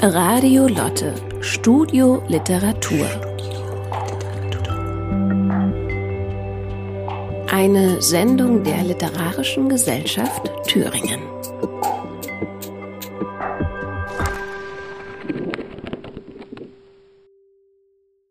[0.00, 3.04] Radio Lotte, Studio Literatur.
[7.48, 11.20] Eine Sendung der Literarischen Gesellschaft Thüringen.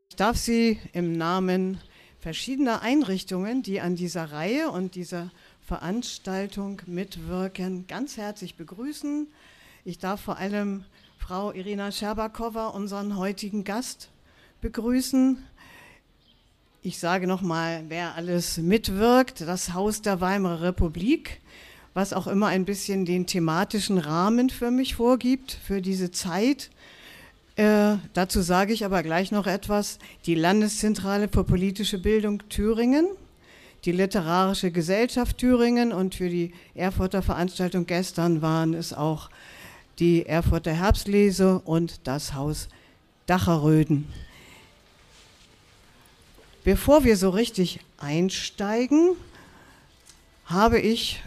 [0.10, 1.82] Ich darf Sie im Namen
[2.22, 9.28] verschiedener Einrichtungen, die an dieser Reihe und dieser Veranstaltung mitwirken, ganz herzlich begrüßen.
[9.84, 10.86] Ich darf vor allem
[11.28, 14.08] Frau Irina Scherbakowa, unseren heutigen Gast,
[14.62, 15.38] begrüßen.
[16.84, 21.42] Ich sage nochmal, wer alles mitwirkt, das Haus der Weimarer Republik,
[21.94, 26.70] was auch immer ein bisschen den thematischen Rahmen für mich vorgibt, für diese Zeit.
[27.58, 30.00] Äh, dazu sage ich aber gleich noch etwas.
[30.28, 33.06] Die Landeszentrale für politische Bildung Thüringen,
[33.84, 39.30] die Literarische Gesellschaft Thüringen und für die Erfurter Veranstaltung gestern waren es auch
[40.00, 42.68] die Erfurter Herbstlese und das Haus
[43.26, 44.08] Dacheröden.
[46.64, 49.16] Bevor wir so richtig einsteigen,
[50.46, 51.22] habe ich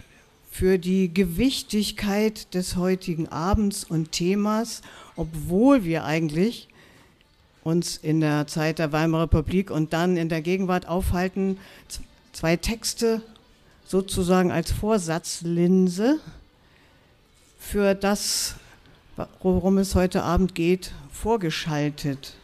[0.51, 4.81] für die Gewichtigkeit des heutigen Abends und Themas,
[5.15, 6.67] obwohl wir eigentlich
[7.63, 11.57] uns in der Zeit der Weimarer Republik und dann in der Gegenwart aufhalten,
[12.33, 13.21] zwei Texte
[13.85, 16.19] sozusagen als Vorsatzlinse
[17.59, 18.55] für das
[19.15, 22.35] worum es heute Abend geht, vorgeschaltet.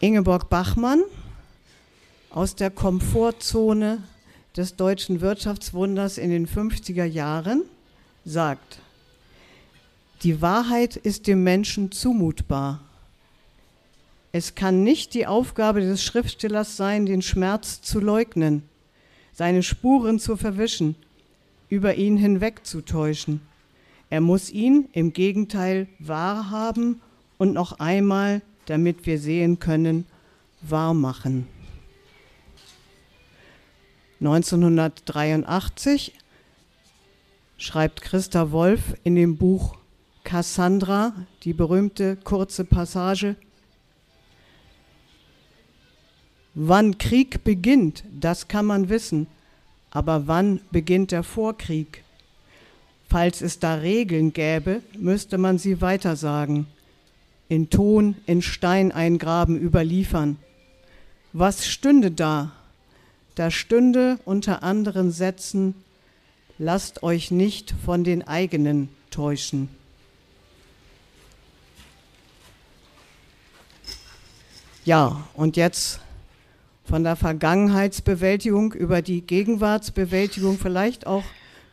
[0.00, 1.02] Ingeborg Bachmann
[2.30, 4.02] aus der Komfortzone
[4.56, 7.62] des deutschen Wirtschaftswunders in den 50er Jahren
[8.24, 8.80] sagt,
[10.22, 12.80] die Wahrheit ist dem Menschen zumutbar.
[14.32, 18.62] Es kann nicht die Aufgabe des Schriftstellers sein, den Schmerz zu leugnen,
[19.32, 20.94] seine Spuren zu verwischen,
[21.68, 23.40] über ihn hinwegzutäuschen.
[24.08, 27.00] Er muss ihn im Gegenteil wahrhaben
[27.38, 30.06] und noch einmal, damit wir sehen können,
[30.62, 31.46] wahrmachen.
[34.20, 36.14] 1983
[37.58, 39.76] schreibt Christa Wolf in dem Buch
[40.24, 41.12] Cassandra
[41.42, 43.36] die berühmte kurze Passage,
[46.58, 49.26] Wann Krieg beginnt, das kann man wissen,
[49.90, 52.02] aber wann beginnt der Vorkrieg?
[53.08, 56.66] Falls es da Regeln gäbe, müsste man sie weitersagen,
[57.48, 60.36] in Ton, in Stein eingraben, überliefern.
[61.32, 62.52] Was stünde da?
[63.36, 65.74] Da stünde unter anderen Sätzen,
[66.58, 69.68] lasst euch nicht von den eigenen täuschen.
[74.84, 76.00] Ja, und jetzt
[76.84, 81.24] von der Vergangenheitsbewältigung über die Gegenwartsbewältigung vielleicht auch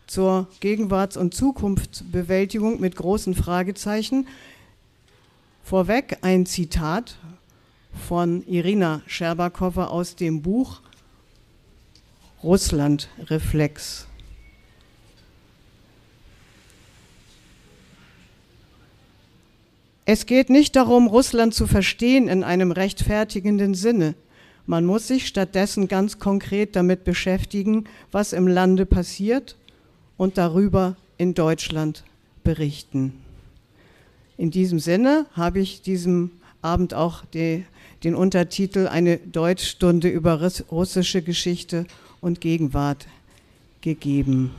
[0.08, 4.28] zur Gegenwarts- und Zukunftsbewältigung mit großen Fragezeichen.
[5.64, 7.18] Vorweg ein Zitat
[8.08, 10.82] von Irina Scherbakowa aus dem Buch
[12.44, 14.08] Russland-Reflex.
[20.06, 24.16] Es geht nicht darum, Russland zu verstehen in einem rechtfertigenden Sinne.
[24.66, 29.56] Man muss sich stattdessen ganz konkret damit beschäftigen, was im Lande passiert
[30.18, 32.04] und darüber in Deutschland
[32.44, 33.14] berichten.
[34.38, 36.32] In diesem Sinne habe ich diesem
[36.62, 37.66] Abend auch die,
[38.04, 40.42] den Untertitel Eine Deutschstunde über
[40.72, 41.86] russische Geschichte
[42.22, 43.08] und Gegenwart
[43.82, 44.52] gegeben.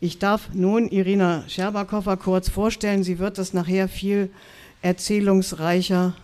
[0.00, 3.02] Ich darf nun Irina Scherbakowa kurz vorstellen.
[3.02, 4.30] Sie wird das nachher viel
[4.80, 6.14] erzählungsreicher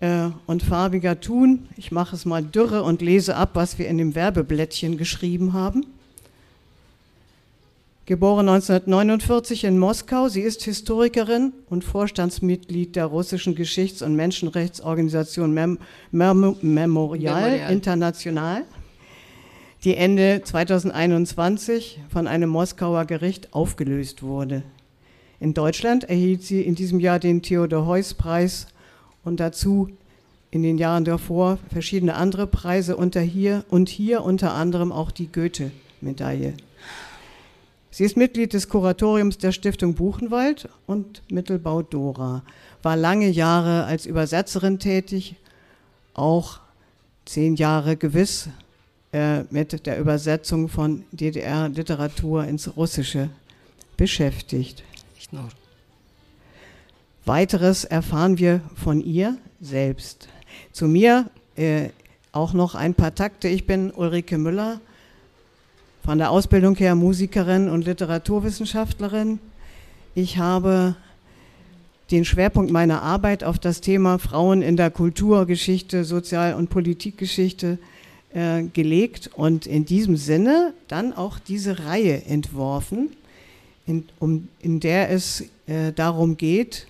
[0.00, 1.68] äh, und farbiger tun.
[1.76, 5.86] Ich mache es mal dürre und lese ab, was wir in dem Werbeblättchen geschrieben haben.
[8.06, 15.78] Geboren 1949 in Moskau, sie ist Historikerin und Vorstandsmitglied der russischen Geschichts- und Menschenrechtsorganisation Mem
[16.12, 18.62] Mem Memorial, Memorial International,
[19.82, 24.62] die Ende 2021 von einem Moskauer Gericht aufgelöst wurde.
[25.40, 28.68] In Deutschland erhielt sie in diesem Jahr den Theodor Heuss Preis
[29.26, 29.88] und dazu
[30.50, 35.30] in den Jahren davor verschiedene andere Preise unter hier und hier unter anderem auch die
[35.30, 36.54] Goethe-Medaille.
[37.90, 42.42] Sie ist Mitglied des Kuratoriums der Stiftung Buchenwald und Mittelbau Dora,
[42.82, 45.34] war lange Jahre als Übersetzerin tätig,
[46.14, 46.60] auch
[47.24, 48.48] zehn Jahre gewiss
[49.12, 53.30] äh, mit der Übersetzung von DDR-Literatur ins Russische
[53.96, 54.84] beschäftigt.
[55.16, 55.48] Nicht nur.
[57.26, 60.28] Weiteres erfahren wir von ihr selbst.
[60.72, 61.88] Zu mir äh,
[62.30, 63.48] auch noch ein paar Takte.
[63.48, 64.80] Ich bin Ulrike Müller,
[66.04, 69.40] von der Ausbildung her Musikerin und Literaturwissenschaftlerin.
[70.14, 70.94] Ich habe
[72.12, 77.78] den Schwerpunkt meiner Arbeit auf das Thema Frauen in der Kulturgeschichte, Sozial- und Politikgeschichte
[78.32, 83.08] äh, gelegt und in diesem Sinne dann auch diese Reihe entworfen,
[83.84, 86.86] in, um, in der es äh, darum geht,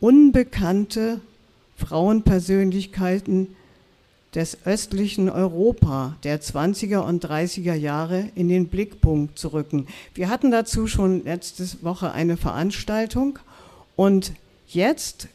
[0.00, 1.20] unbekannte
[1.76, 3.54] Frauenpersönlichkeiten
[4.34, 9.86] des östlichen Europa der 20er und 30er Jahre in den Blickpunkt zu rücken.
[10.14, 13.38] Wir hatten dazu schon letzte Woche eine Veranstaltung
[13.96, 14.32] und
[14.68, 15.28] jetzt,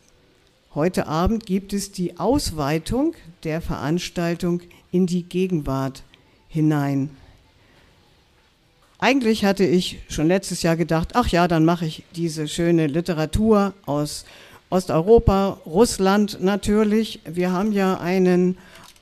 [0.76, 4.62] heute Abend, gibt es die Ausweitung der Veranstaltung
[4.92, 6.04] in die Gegenwart
[6.48, 7.10] hinein.
[9.00, 13.74] Eigentlich hatte ich schon letztes Jahr gedacht, ach ja, dann mache ich diese schöne Literatur
[13.86, 14.24] aus
[14.74, 17.20] Osteuropa, Russland natürlich.
[17.26, 18.58] Wir haben ja einen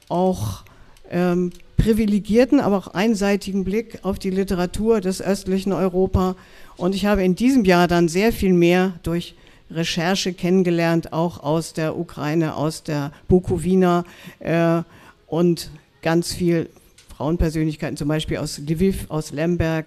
[0.09, 0.63] auch
[1.09, 6.35] ähm, privilegierten, aber auch einseitigen Blick auf die Literatur des östlichen Europa.
[6.75, 9.33] Und ich habe in diesem Jahr dann sehr viel mehr durch
[9.69, 14.03] Recherche kennengelernt, auch aus der Ukraine, aus der Bukowina
[14.39, 14.81] äh,
[15.27, 15.71] und
[16.01, 16.69] ganz viel
[17.15, 19.85] Frauenpersönlichkeiten, zum Beispiel aus Lviv, aus Lemberg.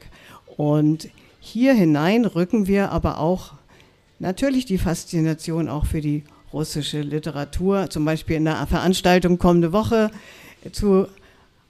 [0.56, 1.10] Und
[1.40, 3.52] hier hinein rücken wir aber auch
[4.25, 10.11] natürlich die Faszination auch für die russische Literatur, zum Beispiel in der Veranstaltung kommende Woche
[10.73, 11.06] zu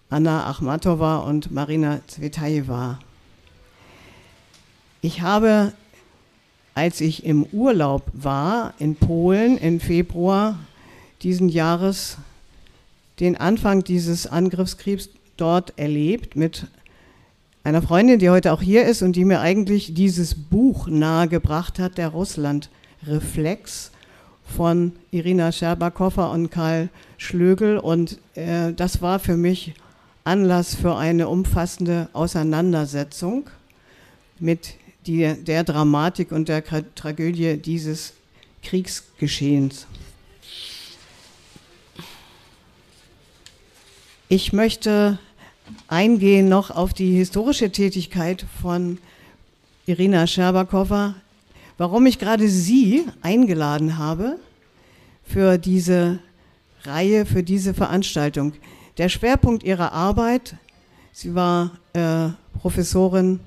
[0.09, 3.01] Anna Achmatova und Marina Zvetaeva.
[5.03, 5.73] Ich habe,
[6.75, 10.57] als ich im Urlaub war in Polen im Februar
[11.23, 12.19] diesen Jahres,
[13.19, 16.69] den Anfang dieses Angriffskriegs dort erlebt mit
[17.65, 21.97] einer Freundin, die heute auch hier ist und die mir eigentlich dieses Buch nahegebracht hat,
[21.97, 23.91] der Russland-Reflex
[24.45, 27.79] von Irina Scherbakowa und Karl Schlögel.
[27.79, 29.73] Und äh, das war für mich
[30.25, 33.49] Anlass für eine umfassende Auseinandersetzung
[34.39, 34.75] mit
[35.07, 36.63] die, der Dramatik und der
[36.95, 38.13] Tragödie dieses
[38.63, 39.87] Kriegsgeschehens.
[44.29, 45.19] Ich möchte
[45.89, 48.99] eingehen noch auf die historische Tätigkeit von
[49.87, 51.15] Irina Scherbakowa,
[51.79, 54.39] warum ich gerade sie eingeladen habe
[55.25, 56.21] für diese
[56.85, 58.53] Reihe, für diese Veranstaltung.
[58.99, 60.57] Der Schwerpunkt ihrer Arbeit,
[61.13, 62.29] sie war äh,
[62.61, 63.41] Professorin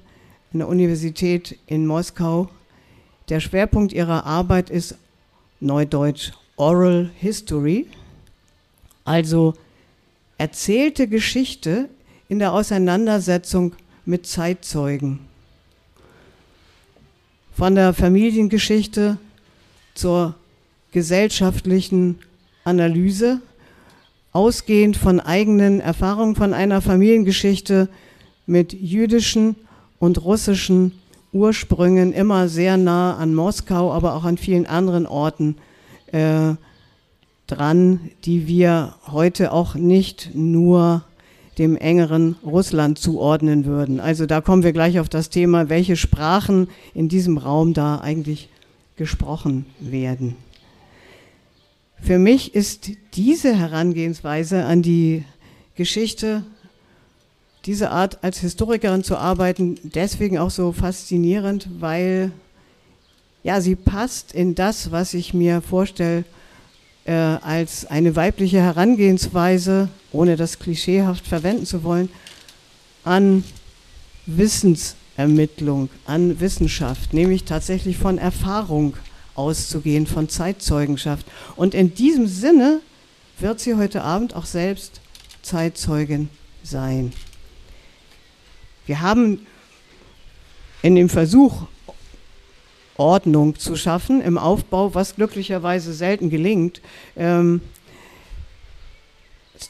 [0.54, 2.50] an der Universität in Moskau,
[3.30, 4.96] der Schwerpunkt ihrer Arbeit ist
[5.60, 7.88] Neudeutsch Oral History,
[9.04, 9.54] also
[10.38, 11.90] erzählte Geschichte
[12.30, 13.74] in der Auseinandersetzung
[14.06, 15.20] mit Zeitzeugen.
[17.54, 19.18] Von der Familiengeschichte
[19.96, 20.36] zur
[20.92, 22.20] gesellschaftlichen
[22.64, 23.42] Analyse,
[24.32, 27.90] ausgehend von eigenen Erfahrungen von einer Familiengeschichte
[28.46, 29.56] mit jüdischen
[30.00, 30.94] und russischen
[31.34, 35.58] Ursprüngen, immer sehr nah an Moskau, aber auch an vielen anderen Orten
[36.12, 36.54] äh,
[37.48, 41.04] dran, die wir heute auch nicht nur
[41.58, 44.00] dem engeren Russland zuordnen würden.
[44.00, 48.50] Also da kommen wir gleich auf das Thema, welche Sprachen in diesem Raum da eigentlich
[48.96, 50.36] gesprochen werden.
[52.02, 55.24] Für mich ist diese Herangehensweise an die
[55.76, 56.44] Geschichte,
[57.66, 62.32] diese Art als Historikerin zu arbeiten, deswegen auch so faszinierend, weil
[63.44, 66.24] ja, sie passt in das, was ich mir vorstelle,
[67.08, 72.10] äh, als eine weibliche Herangehensweise, ohne das klischeehaft verwenden zu wollen,
[73.04, 73.44] an
[74.26, 78.98] Wissensermittlung, an Wissenschaft, nämlich tatsächlich von Erfahrung
[79.36, 81.26] auszugehen, von Zeitzeugenschaft.
[81.56, 82.82] Und in diesem Sinne
[83.40, 85.00] wird sie heute Abend auch selbst
[85.42, 86.28] Zeitzeugin
[86.62, 87.14] sein.
[88.86, 89.46] Wir haben
[90.82, 91.68] in dem Versuch,
[92.98, 96.82] Ordnung zu schaffen im Aufbau, was glücklicherweise selten gelingt.
[97.16, 97.62] Ähm,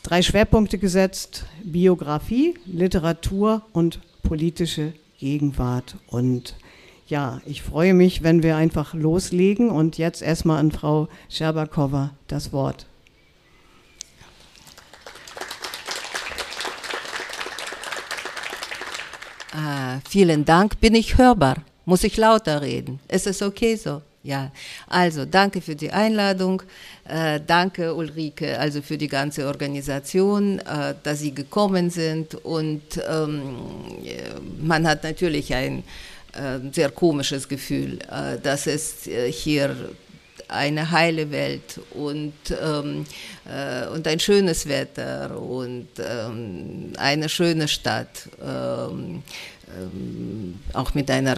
[0.03, 5.95] drei Schwerpunkte gesetzt, Biografie, Literatur und politische Gegenwart.
[6.07, 6.55] Und
[7.07, 12.51] ja, ich freue mich, wenn wir einfach loslegen und jetzt erstmal an Frau Scherbakowa das
[12.51, 12.85] Wort.
[19.53, 20.79] Ah, vielen Dank.
[20.79, 21.55] Bin ich hörbar?
[21.87, 22.99] Muss ich lauter reden?
[23.07, 24.01] Ist es okay so?
[24.21, 24.51] Ja,
[24.87, 26.61] also danke für die Einladung.
[27.07, 32.35] Äh, danke Ulrike, also für die ganze Organisation, äh, dass Sie gekommen sind.
[32.35, 33.55] Und ähm,
[34.59, 35.85] man hat natürlich ein
[36.33, 39.73] äh, sehr komisches Gefühl, äh, dass es äh, hier
[40.49, 43.05] eine heile Welt und, ähm,
[43.49, 49.23] äh, und ein schönes Wetter und ähm, eine schöne Stadt, ähm,
[49.67, 51.37] ähm auch mit einer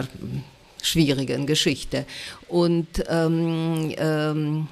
[0.82, 2.06] schwierigen Geschichte.
[2.48, 4.68] Und ähm, ähm,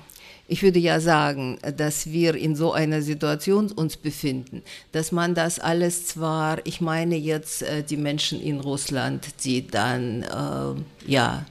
[0.50, 4.62] ich würde ja sagen, dass wir in so einer Situation uns befinden,
[4.92, 10.22] dass man das alles zwar, ich meine jetzt äh, die Menschen in Russland, die dann
[10.22, 11.44] äh, ja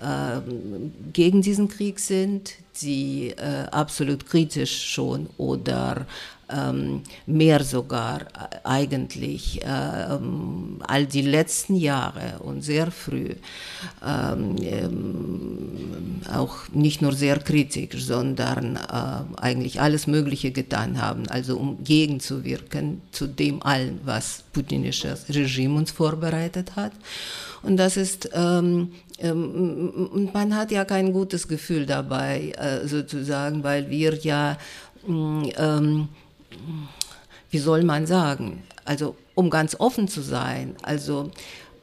[0.00, 0.40] äh,
[1.12, 2.52] gegen diesen Krieg sind,
[2.82, 6.06] die äh, absolut kritisch schon oder ähm,
[7.26, 8.24] mehr sogar äh,
[8.64, 13.30] eigentlich ähm, all die letzten Jahre und sehr früh
[14.04, 21.56] ähm, ähm, auch nicht nur sehr kritisch, sondern äh, eigentlich alles Mögliche getan haben, also
[21.56, 26.92] um gegenzuwirken zu dem allen, was putinisches Regime uns vorbereitet hat.
[27.62, 33.88] Und das ist, ähm, ähm, man hat ja kein gutes Gefühl dabei, äh, sozusagen, weil
[33.88, 34.58] wir ja,
[35.06, 36.08] ähm,
[37.50, 41.30] wie soll man sagen, also um ganz offen zu sein, also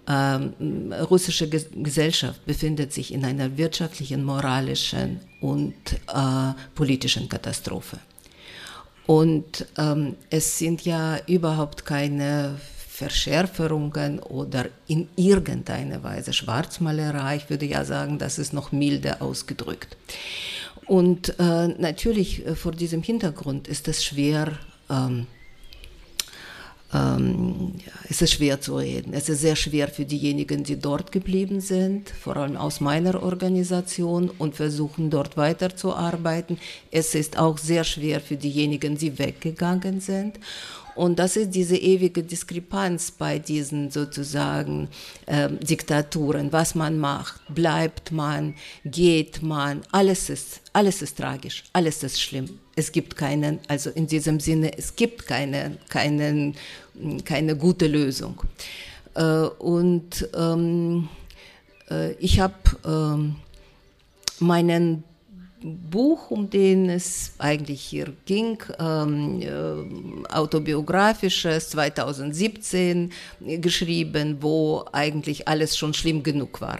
[0.07, 5.75] ähm, russische Gesellschaft befindet sich in einer wirtschaftlichen, moralischen und
[6.07, 7.99] äh, politischen Katastrophe.
[9.05, 12.59] Und ähm, es sind ja überhaupt keine
[12.89, 17.37] Verschärferungen oder in irgendeiner Weise Schwarzmalerei.
[17.37, 19.95] Ich würde ja sagen, das ist noch milder ausgedrückt.
[20.89, 24.57] Und äh, natürlich äh, vor diesem Hintergrund ist es schwer,
[24.89, 25.27] ähm,
[26.91, 29.13] ähm, ja, es ist schwer zu reden.
[29.13, 34.31] Es ist sehr schwer für diejenigen, die dort geblieben sind, vor allem aus meiner Organisation
[34.31, 36.57] und versuchen dort weiterzuarbeiten.
[36.89, 40.39] Es ist auch sehr schwer für diejenigen, die weggegangen sind.
[40.99, 44.89] Und das ist diese ewige Diskrepanz bei diesen sozusagen
[45.27, 46.51] äh, Diktaturen.
[46.51, 48.53] Was man macht, bleibt man,
[48.83, 52.59] geht man, alles ist, alles ist tragisch, alles ist schlimm.
[52.75, 56.55] Es gibt keinen, also in diesem Sinne, es gibt keine, keinen,
[57.23, 58.41] keine gute Lösung.
[59.15, 61.07] Äh, und ähm,
[61.89, 63.37] äh, ich habe ähm,
[64.41, 65.05] meinen
[65.61, 75.77] Buch, um den es eigentlich hier ging, ähm, äh, autobiografisches, 2017 geschrieben, wo eigentlich alles
[75.77, 76.79] schon schlimm genug war.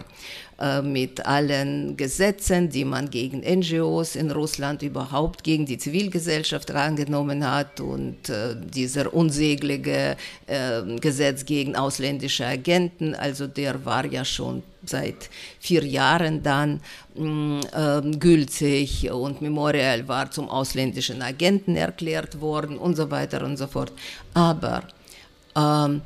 [0.60, 7.50] Äh, mit allen Gesetzen, die man gegen NGOs in Russland überhaupt gegen die Zivilgesellschaft angenommen
[7.50, 14.62] hat und äh, dieser unsägliche äh, Gesetz gegen ausländische Agenten, also der war ja schon
[14.84, 16.82] seit vier Jahren dann
[17.16, 23.66] äh, gültig und Memorial war zum ausländischen Agenten erklärt worden und so weiter und so
[23.66, 23.92] fort.
[24.34, 24.82] Aber
[25.56, 26.02] ähm,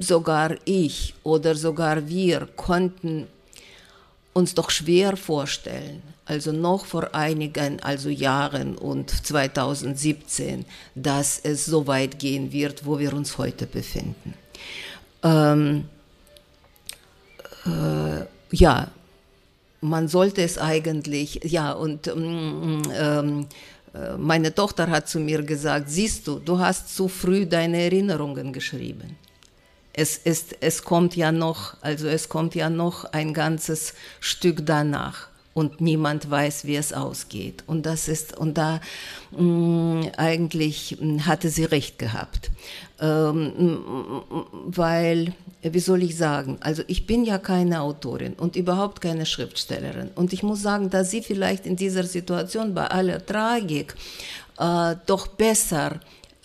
[0.00, 3.26] sogar ich oder sogar wir konnten
[4.32, 11.86] uns doch schwer vorstellen, also noch vor einigen also Jahren und 2017, dass es so
[11.86, 14.34] weit gehen wird, wo wir uns heute befinden.
[15.22, 15.84] Ähm,
[17.66, 18.88] äh, ja,
[19.80, 23.81] man sollte es eigentlich, ja, und ähm, ähm, äh,
[24.18, 29.16] meine Tochter hat zu mir gesagt, siehst du, du hast zu früh deine Erinnerungen geschrieben.
[29.92, 35.28] Es, ist, es kommt ja noch, also es kommt ja noch ein ganzes Stück danach
[35.54, 37.64] und niemand weiß, wie es ausgeht.
[37.66, 38.80] Und das ist, und da
[39.32, 42.50] mh, mm, eigentlich mm, hatte sie recht gehabt.
[43.02, 44.22] Ähm,
[44.66, 50.10] weil, wie soll ich sagen, also ich bin ja keine Autorin und überhaupt keine Schriftstellerin.
[50.14, 53.96] Und ich muss sagen, dass sie vielleicht in dieser Situation bei aller Tragik
[54.56, 55.98] äh, doch besser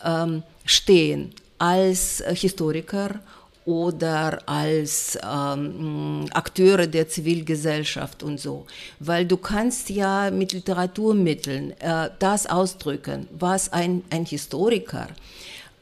[0.03, 3.19] ähm, stehen als Historiker
[3.65, 8.65] oder als ähm, Akteure der Zivilgesellschaft und so.
[8.99, 15.09] Weil du kannst ja mit Literaturmitteln äh, das ausdrücken, was ein, ein Historiker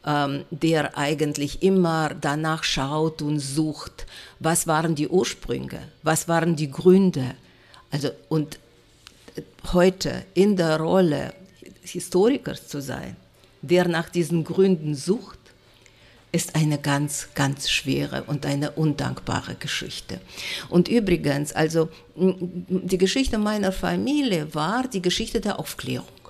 [0.05, 4.05] ähm, der eigentlich immer danach schaut und sucht,
[4.39, 7.35] was waren die Ursprünge, was waren die Gründe.
[7.91, 8.59] Also, und
[9.73, 11.33] heute in der Rolle
[11.83, 13.15] Historikers zu sein,
[13.61, 15.39] der nach diesen Gründen sucht,
[16.31, 20.19] ist eine ganz, ganz schwere und eine undankbare Geschichte.
[20.69, 26.24] Und übrigens, also die Geschichte meiner Familie war die Geschichte der Aufklärung.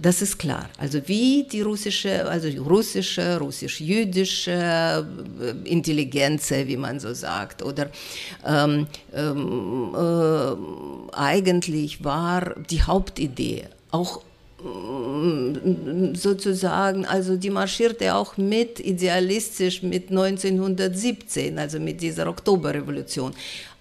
[0.00, 0.68] Das ist klar.
[0.78, 5.04] Also wie die russische, also die russische, russisch-jüdische
[5.40, 7.90] äh, Intelligenz, wie man so sagt, oder
[8.46, 14.22] ähm, ähm, äh, eigentlich war die Hauptidee auch
[14.62, 23.34] mm, sozusagen, also die marschierte auch mit idealistisch mit 1917, also mit dieser Oktoberrevolution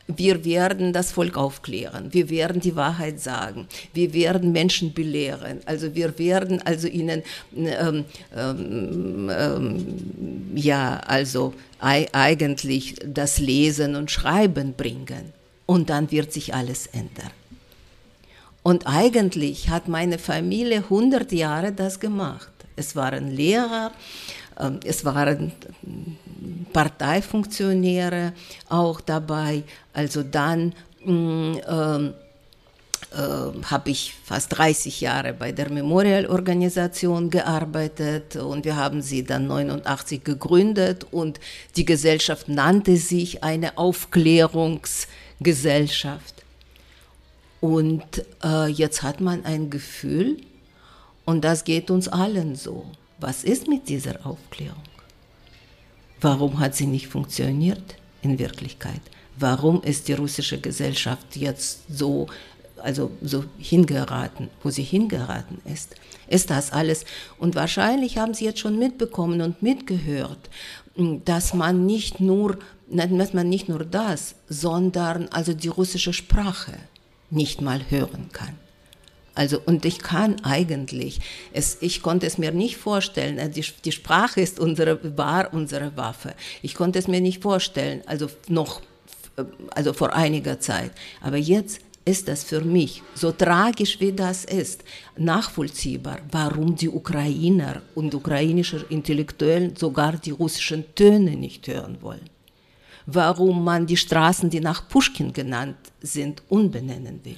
[0.07, 5.95] wir werden das Volk aufklären, wir werden die Wahrheit sagen, wir werden Menschen belehren, also
[5.95, 7.23] wir werden also ihnen
[7.55, 15.33] ähm, ähm, ähm, ja also eigentlich das Lesen und Schreiben bringen
[15.65, 17.31] und dann wird sich alles ändern.
[18.63, 22.51] Und eigentlich hat meine Familie 100 Jahre das gemacht.
[22.75, 23.91] Es waren Lehrer,
[24.83, 25.51] es waren
[26.73, 28.33] Parteifunktionäre
[28.69, 29.63] auch dabei.
[29.93, 30.73] Also dann
[31.05, 32.11] mm, äh,
[33.11, 39.47] äh, habe ich fast 30 Jahre bei der Memorial-Organisation gearbeitet und wir haben sie dann
[39.47, 41.39] 89 gegründet und
[41.75, 46.33] die Gesellschaft nannte sich eine Aufklärungsgesellschaft.
[47.61, 50.37] Und äh, jetzt hat man ein Gefühl,
[51.25, 52.85] und das geht uns allen so.
[53.19, 54.83] Was ist mit dieser Aufklärung?
[56.21, 59.01] Warum hat sie nicht funktioniert in Wirklichkeit?
[59.39, 62.27] Warum ist die russische Gesellschaft jetzt so,
[62.77, 65.95] also so hingeraten, wo sie hingeraten ist?
[66.27, 67.05] Ist das alles?
[67.39, 70.49] Und wahrscheinlich haben Sie jetzt schon mitbekommen und mitgehört,
[71.25, 76.73] dass man nicht nur, dass man nicht nur das, sondern also die russische Sprache
[77.29, 78.57] nicht mal hören kann.
[79.37, 81.19] Also, und ich kann eigentlich,
[81.53, 85.95] es, ich konnte es mir nicht vorstellen, äh, die, die Sprache ist unsere, war unsere
[85.95, 86.33] Waffe.
[86.63, 88.81] Ich konnte es mir nicht vorstellen, also noch,
[89.37, 90.89] äh, also vor einiger Zeit.
[91.21, 94.83] Aber jetzt ist das für mich, so tragisch wie das ist,
[95.17, 102.27] nachvollziehbar, warum die Ukrainer und ukrainische Intellektuellen sogar die russischen Töne nicht hören wollen.
[103.05, 107.37] Warum man die Straßen, die nach Pushkin genannt sind, umbenennen will.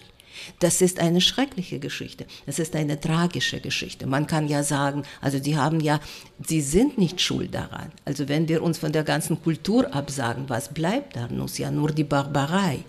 [0.60, 2.26] Das ist eine schreckliche Geschichte.
[2.46, 4.08] Das ist eine tragische Geschichte.
[4.08, 6.00] Man kann ja sagen, also die haben ja,
[6.46, 7.92] sie sind nicht schuld daran.
[8.06, 11.28] Also wenn wir uns von der ganzen Kultur absagen, was bleibt da?
[11.30, 12.80] Muss ja nur die Barbarei.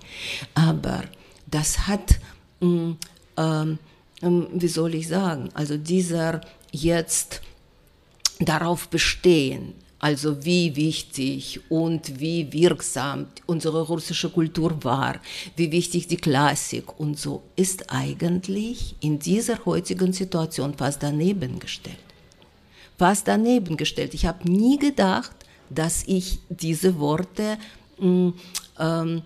[0.54, 1.04] Aber
[1.46, 2.18] das hat,
[2.60, 2.92] mm,
[3.36, 3.78] ähm,
[4.22, 6.40] ähm, wie soll ich sagen, also dieser
[6.72, 7.40] jetzt
[8.38, 15.20] darauf bestehen, also wie wichtig und wie wirksam unsere russische Kultur war,
[15.56, 21.98] wie wichtig die Klassik und so, ist eigentlich in dieser heutigen Situation fast daneben gestellt.
[22.98, 24.14] Fast daneben gestellt.
[24.14, 25.32] Ich habe nie gedacht,
[25.68, 27.58] dass ich diese Worte
[27.98, 28.32] mh,
[28.78, 29.22] ähm,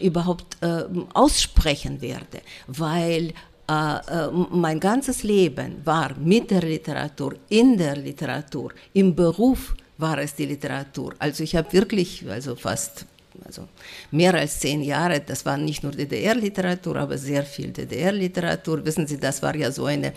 [0.00, 3.32] überhaupt äh, aussprechen werde, weil
[3.70, 10.18] äh, äh, mein ganzes Leben war mit der Literatur, in der Literatur, im Beruf war
[10.18, 11.14] es die Literatur.
[11.18, 13.04] Also ich habe wirklich, also fast
[13.44, 13.68] also
[14.10, 18.84] mehr als zehn Jahre, das war nicht nur DDR-Literatur, aber sehr viel DDR-Literatur.
[18.84, 20.12] Wissen Sie, das war ja so eine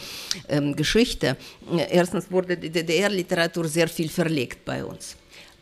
[0.50, 1.38] ähm, Geschichte.
[1.90, 5.16] Erstens wurde die DDR-Literatur sehr viel verlegt bei uns,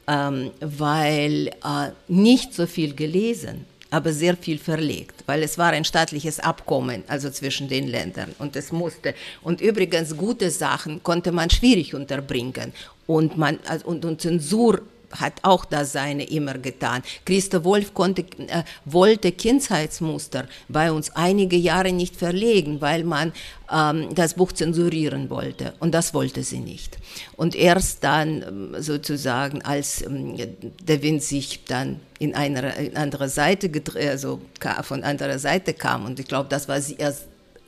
[0.07, 5.85] ähm, weil äh, nicht so viel gelesen aber sehr viel verlegt, weil es war ein
[5.85, 9.15] staatliches Abkommen, also zwischen den Ländern und es musste.
[9.41, 12.73] Und übrigens gute Sachen konnte man schwierig unterbringen
[13.07, 17.01] und, man, also, und, und Zensur hat auch das seine immer getan.
[17.25, 23.33] Christa Wolf konnte, äh, wollte Kindheitsmuster bei uns einige Jahre nicht verlegen, weil man
[23.71, 25.73] ähm, das Buch zensurieren wollte.
[25.79, 26.97] Und das wollte sie nicht.
[27.35, 30.37] Und erst dann ähm, sozusagen, als ähm,
[30.81, 34.41] der Wind sich dann in eine, in andere Seite, also
[34.83, 37.25] von anderer Seite kam, und ich glaube, das war sie erst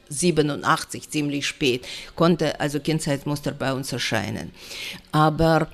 [0.09, 4.51] 87, ziemlich spät, konnte also Kindheitsmuster bei uns erscheinen.
[5.11, 5.69] Aber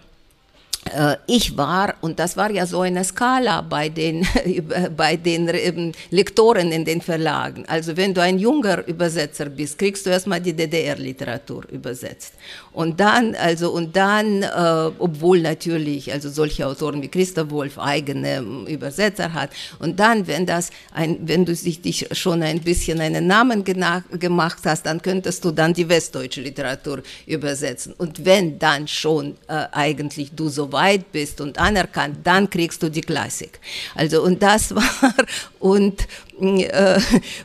[1.27, 4.25] ich war, und das war ja so eine Skala bei den,
[4.97, 7.65] bei den ähm, Lektoren in den Verlagen.
[7.67, 12.33] Also wenn du ein junger Übersetzer bist, kriegst du erstmal die DDR-Literatur übersetzt.
[12.73, 18.37] Und dann, also, und dann, äh, obwohl natürlich, also solche Autoren wie Christa Wolf eigene
[18.37, 19.49] ähm, Übersetzer hat.
[19.79, 24.59] Und dann, wenn das, ein, wenn du sich dich schon ein bisschen einen Namen gemacht
[24.65, 27.93] hast, dann könntest du dann die westdeutsche Literatur übersetzen.
[27.97, 30.76] Und wenn dann schon äh, eigentlich du so weit
[31.11, 33.59] bist und anerkannt, dann kriegst du die Klassik.
[33.95, 35.13] Also und das war
[35.59, 36.07] und
[36.39, 36.99] äh,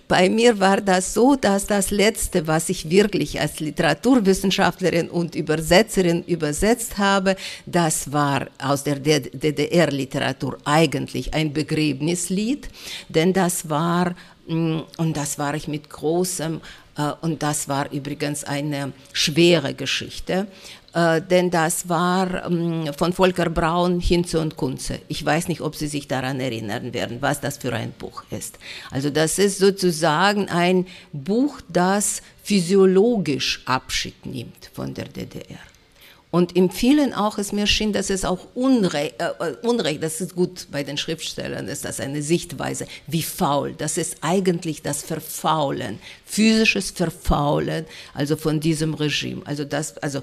[0.06, 6.22] bei mir war das so, dass das letzte, was ich wirklich als Literaturwissenschaftlerin und Übersetzerin
[6.24, 12.68] übersetzt habe, das war aus der DDR-Literatur eigentlich ein Begräbnislied,
[13.08, 14.14] denn das war
[14.46, 16.60] mm, und das war ich mit großem
[16.96, 20.46] äh, und das war übrigens eine schwere Geschichte.
[20.94, 24.98] Äh, denn das war ähm, von Volker Braun Hinze und Kunze.
[25.08, 28.58] Ich weiß nicht, ob Sie sich daran erinnern werden, was das für ein Buch ist.
[28.90, 35.58] Also das ist sozusagen ein Buch, das physiologisch Abschied nimmt von der DDR.
[36.32, 40.22] Und im vielen auch es mir schien, dass es auch Unrecht, äh, äh, Unrecht, das
[40.22, 43.74] ist gut bei den Schriftstellern, ist das eine Sichtweise, wie faul.
[43.76, 49.42] Das ist eigentlich das Verfaulen, physisches Verfaulen, also von diesem Regime.
[49.44, 50.22] Also das, also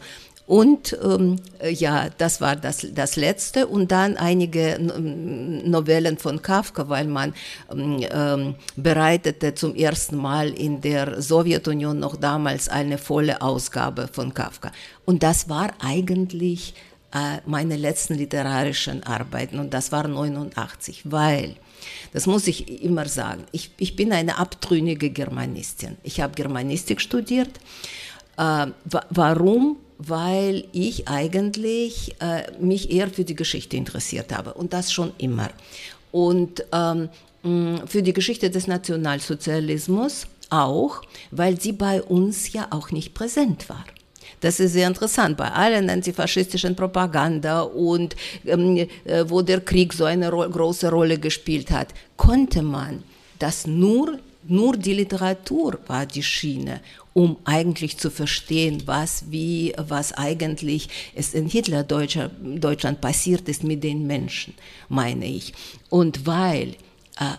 [0.50, 3.68] und ähm, ja, das war das, das Letzte.
[3.68, 7.36] Und dann einige Novellen von Kafka, weil man
[7.72, 14.34] ähm, ähm, bereitete zum ersten Mal in der Sowjetunion noch damals eine volle Ausgabe von
[14.34, 14.72] Kafka.
[15.06, 16.74] Und das war eigentlich
[17.14, 19.60] äh, meine letzten literarischen Arbeiten.
[19.60, 21.58] Und das war 89, weil
[22.12, 23.44] das muss ich immer sagen.
[23.52, 25.98] Ich, ich bin eine abtrünnige Germanistin.
[26.02, 27.52] Ich habe Germanistik studiert.
[28.36, 28.66] Äh,
[29.12, 29.78] warum?
[30.00, 35.50] Weil ich eigentlich äh, mich eher für die Geschichte interessiert habe und das schon immer.
[36.12, 37.10] Und ähm,
[37.86, 43.86] für die Geschichte des Nationalsozialismus auch, weil sie bei uns ja auch nicht präsent war.
[44.42, 45.38] Das ist sehr interessant.
[45.38, 48.88] Bei allen antifaschistischen Propaganda und ähm, äh,
[49.28, 53.04] wo der Krieg so eine ro große Rolle gespielt hat, konnte man
[53.38, 56.82] das nur, nur die Literatur war die Schiene
[57.20, 64.08] um eigentlich zu verstehen, was, wie, was eigentlich es in Hitler-Deutschland passiert ist mit den
[64.08, 64.54] Menschen,
[64.88, 65.54] meine ich.
[65.90, 66.78] Und weil
[67.20, 67.36] äh,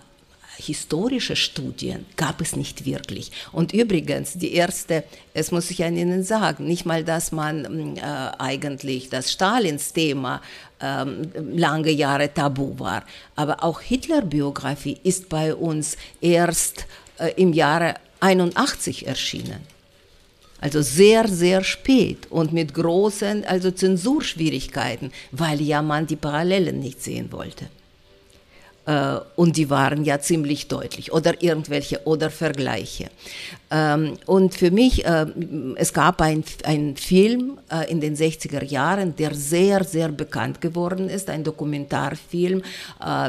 [0.58, 3.32] historische Studien gab es nicht wirklich.
[3.52, 8.00] Und übrigens, die erste, es muss ich an Ihnen sagen, nicht mal, dass man äh,
[8.36, 10.42] eigentlich das Stalins-Thema
[10.80, 11.06] äh,
[11.54, 13.02] lange Jahre tabu war,
[13.34, 16.84] aber auch Hitler-Biografie ist bei uns erst
[17.16, 19.60] äh, im Jahre 81 erschienen.
[20.60, 27.02] Also sehr, sehr spät und mit großen also Zensurschwierigkeiten, weil ja man die Parallelen nicht
[27.02, 27.66] sehen wollte.
[28.90, 33.08] Äh, und die waren ja ziemlich deutlich oder irgendwelche oder Vergleiche.
[33.70, 35.26] Ähm, und für mich, äh,
[35.76, 41.30] es gab einen Film äh, in den 60er Jahren, der sehr, sehr bekannt geworden ist,
[41.30, 42.62] ein Dokumentarfilm,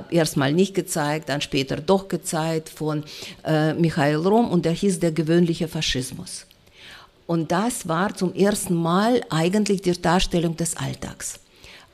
[0.09, 3.03] erstmal nicht gezeigt, dann später doch gezeigt von
[3.77, 6.45] Michael Rom und der hieß Der gewöhnliche Faschismus.
[7.27, 11.40] Und das war zum ersten Mal eigentlich die Darstellung des Alltags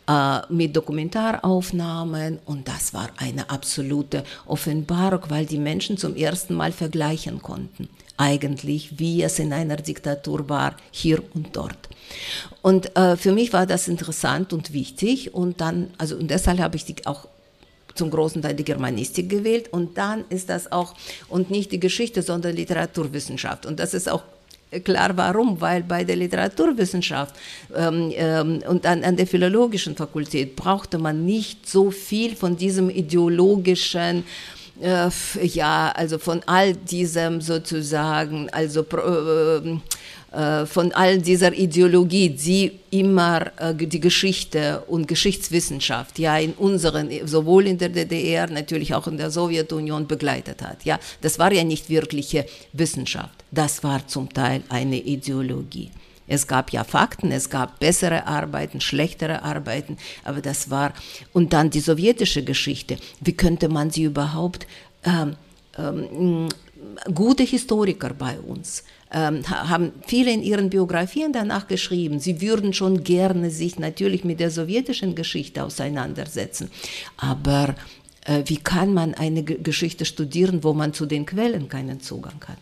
[0.08, 6.72] äh, mit Dokumentaraufnahmen und das war eine absolute Offenbarung, weil die Menschen zum ersten Mal
[6.72, 11.90] vergleichen konnten, eigentlich wie es in einer Diktatur war, hier und dort.
[12.62, 16.78] Und äh, für mich war das interessant und wichtig und dann, also und deshalb habe
[16.78, 17.28] ich die auch
[17.96, 20.94] zum großen Teil die Germanistik gewählt und dann ist das auch
[21.28, 24.24] und nicht die Geschichte, sondern Literaturwissenschaft und das ist auch
[24.84, 25.62] Klar, warum?
[25.62, 27.36] Weil bei der Literaturwissenschaft
[27.74, 32.90] ähm, ähm, und an, an, der philologischen Fakultät brauchte man nicht so viel von diesem
[32.90, 34.26] ideologischen
[34.82, 35.10] äh,
[35.42, 39.80] ja, also von all diesem sozusagen, also äh,
[40.30, 47.68] von all dieser Ideologie, die immer äh, die Geschichte und Geschichtswissenschaft ja in unseren, sowohl
[47.68, 50.84] in der DDR, natürlich auch in der Sowjetunion begleitet hat.
[50.84, 55.92] Ja, das war ja nicht wirkliche Wissenschaft, das war zum Teil eine Ideologie.
[56.28, 60.94] Es gab ja Fakten, es gab bessere Arbeiten, schlechtere Arbeiten, aber das war,
[61.32, 64.68] und dann die sowjetische Geschichte, wie könnte man sie überhaupt,
[65.06, 65.38] ähm,
[65.78, 66.50] ähm,
[67.14, 73.04] gute Historiker bei uns, ähm, haben viele in ihren Biografien danach geschrieben, sie würden schon
[73.04, 76.70] gerne sich natürlich mit der sowjetischen Geschichte auseinandersetzen.
[77.16, 77.76] Aber
[78.26, 82.58] äh, wie kann man eine Geschichte studieren, wo man zu den Quellen keinen Zugang hat?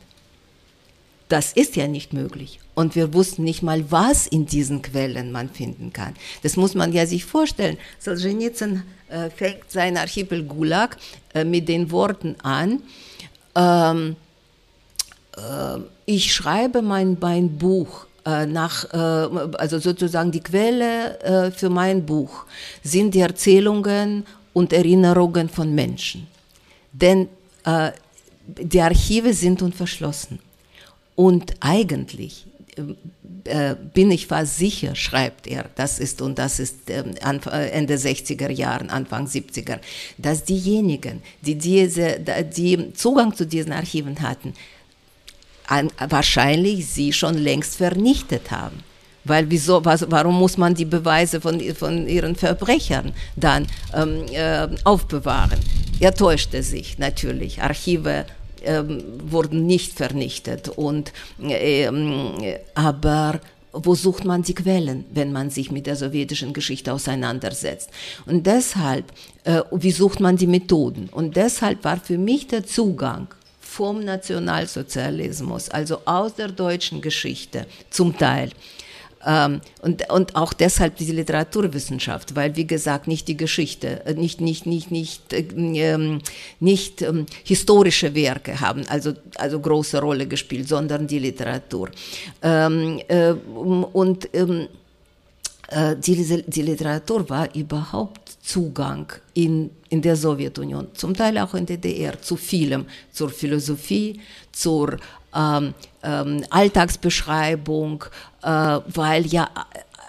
[1.28, 2.60] Das ist ja nicht möglich.
[2.76, 6.14] Und wir wussten nicht mal, was in diesen Quellen man finden kann.
[6.44, 7.78] Das muss man ja sich vorstellen.
[7.98, 10.98] Solzhenitsyn äh, fängt sein Archipel Gulag
[11.34, 12.84] äh, mit den Worten an,
[13.56, 14.18] ähm,
[15.36, 18.98] äh, ich schreibe mein, mein Buch äh, nach, äh,
[19.58, 22.46] also sozusagen die Quelle für mein Buch
[22.84, 26.28] sind die Erzählungen und Erinnerungen von Menschen.
[26.92, 27.28] Denn
[28.48, 30.40] die Archive sind unverschlossen.
[31.16, 32.46] Und eigentlich
[33.46, 38.50] äh, bin ich fast sicher, schreibt er, das ist und das ist äh, Ende 60er
[38.50, 39.80] Jahren, Anfang 70er,
[40.18, 42.20] dass diejenigen, die, diese,
[42.56, 44.54] die Zugang zu diesen Archiven hatten,
[45.68, 48.84] an, wahrscheinlich sie schon längst vernichtet haben.
[49.26, 54.68] Weil wieso, was, warum muss man die Beweise von, von ihren Verbrechern dann ähm, äh,
[54.84, 55.60] aufbewahren?
[56.00, 57.62] Er täuschte sich natürlich.
[57.62, 58.26] Archive
[58.64, 60.70] ähm, wurden nicht vernichtet.
[60.70, 62.34] Und, ähm,
[62.76, 63.40] aber
[63.72, 67.90] wo sucht man die Quellen, wenn man sich mit der sowjetischen Geschichte auseinandersetzt?
[68.26, 69.12] Und deshalb,
[69.44, 71.10] äh, wie sucht man die Methoden?
[71.12, 73.28] Und deshalb war für mich der Zugang
[73.78, 78.50] vom Nationalsozialismus, also aus der deutschen Geschichte zum Teil,
[79.28, 84.40] Ähm, und, und auch deshalb die Literaturwissenschaft, weil wie gesagt nicht die Geschichte, äh, nicht,
[84.40, 85.48] nicht, nicht, nicht, äh,
[85.92, 86.22] ähm,
[86.60, 91.90] nicht ähm, historische Werke haben also, also große Rolle gespielt, sondern die Literatur.
[92.44, 93.34] Ähm, äh,
[94.02, 94.68] und ähm,
[95.70, 101.66] äh, die, die Literatur war überhaupt Zugang in, in der Sowjetunion, zum Teil auch in
[101.66, 104.20] der DDR, zu vielem, zur Philosophie,
[104.52, 104.98] zur
[105.34, 108.04] ähm, ähm, Alltagsbeschreibung,
[108.44, 109.50] äh, weil ja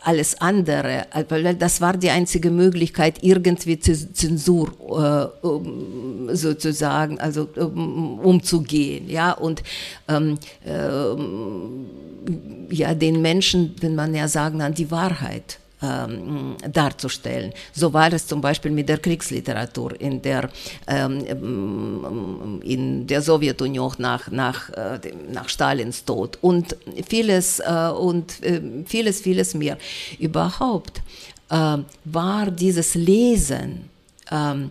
[0.03, 4.69] alles andere, weil das war die einzige Möglichkeit, irgendwie Zensur
[5.43, 9.63] äh, sozusagen, also um, umzugehen, ja, und
[10.09, 11.87] ähm, ähm,
[12.71, 17.53] ja, den Menschen, wenn man ja sagen kann, die Wahrheit ähm, darzustellen.
[17.73, 20.49] So war es zum Beispiel mit der Kriegsliteratur in der,
[20.87, 24.99] ähm, in der Sowjetunion nach, nach, äh,
[25.33, 26.77] nach Stalins Tod und
[27.09, 29.79] vieles, äh, und äh, vieles, vieles mehr.
[30.19, 31.03] Überhaupt
[31.51, 33.91] äh, war dieses Lesen
[34.31, 34.71] ähm,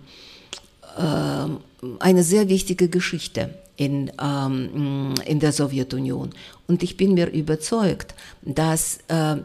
[0.97, 6.29] äh, eine sehr wichtige Geschichte in, ähm, in der Sowjetunion.
[6.67, 9.35] Und ich bin mir überzeugt, dass äh,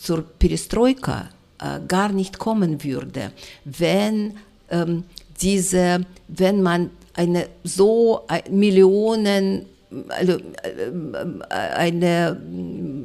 [0.00, 3.32] zur Perestroika äh, gar nicht kommen würde,
[3.64, 4.34] wenn
[4.70, 5.04] ähm,
[5.40, 9.66] diese, wenn man eine so äh, Millionen,
[10.08, 12.40] also, äh, eine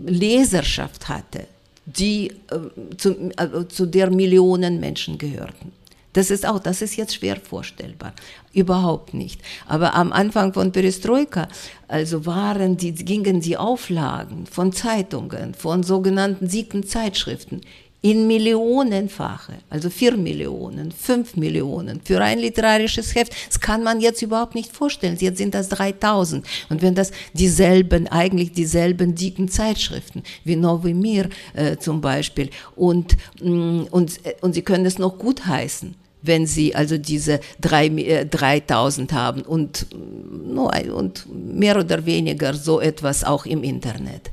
[0.05, 1.47] Leserschaft hatte,
[1.85, 5.71] die äh, zu, also zu der Millionen Menschen gehörten.
[6.17, 8.11] Das ist auch, das ist jetzt schwer vorstellbar.
[8.51, 9.39] Überhaupt nicht.
[9.67, 11.47] Aber am Anfang von Perestroika,
[11.87, 17.61] also waren die, gingen die Auflagen von Zeitungen, von sogenannten siebten Zeitschriften
[18.01, 23.33] in Millionenfache, also vier Millionen, fünf Millionen für ein literarisches Heft.
[23.47, 25.17] Das kann man jetzt überhaupt nicht vorstellen.
[25.19, 26.43] Jetzt sind das 3000.
[26.69, 33.17] Und wenn das dieselben, eigentlich dieselben dicken Zeitschriften, wie Novi Mir äh, zum Beispiel, und,
[33.39, 37.87] mm, und, äh, und sie können es noch gut heißen wenn sie also diese drei,
[37.87, 44.29] äh, 3000 haben und, und mehr oder weniger so etwas auch im Internet.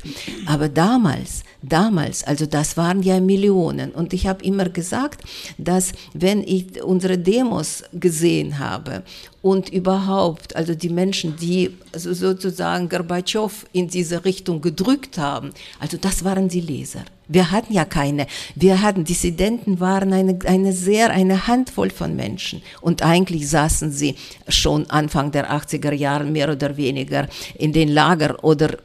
[0.47, 5.23] Aber damals, damals, also das waren ja Millionen und ich habe immer gesagt,
[5.59, 9.03] dass wenn ich unsere Demos gesehen habe
[9.43, 16.25] und überhaupt, also die Menschen, die sozusagen Gorbatschow in diese Richtung gedrückt haben, also das
[16.25, 17.05] waren die Leser.
[17.29, 18.27] Wir hatten ja keine.
[18.55, 22.63] Wir hatten, Dissidenten waren eine, eine sehr, eine Handvoll von Menschen.
[22.81, 24.17] Und eigentlich saßen sie
[24.49, 28.77] schon Anfang der 80er Jahre mehr oder weniger in den Lager oder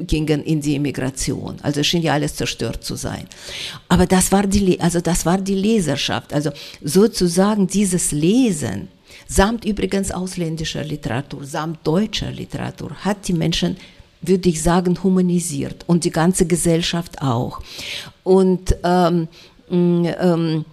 [0.00, 1.56] gingen in die Immigration.
[1.62, 3.26] Also schien ja alles zerstört zu sein.
[3.88, 6.32] Aber das war die, also das war die Leserschaft.
[6.32, 6.50] Also
[6.82, 8.88] sozusagen dieses Lesen,
[9.26, 13.76] samt übrigens ausländischer Literatur, samt deutscher Literatur, hat die Menschen
[14.20, 17.60] würde ich sagen, humanisiert und die ganze Gesellschaft auch.
[18.24, 19.28] Und ähm,
[19.70, 20.64] mm, ähm,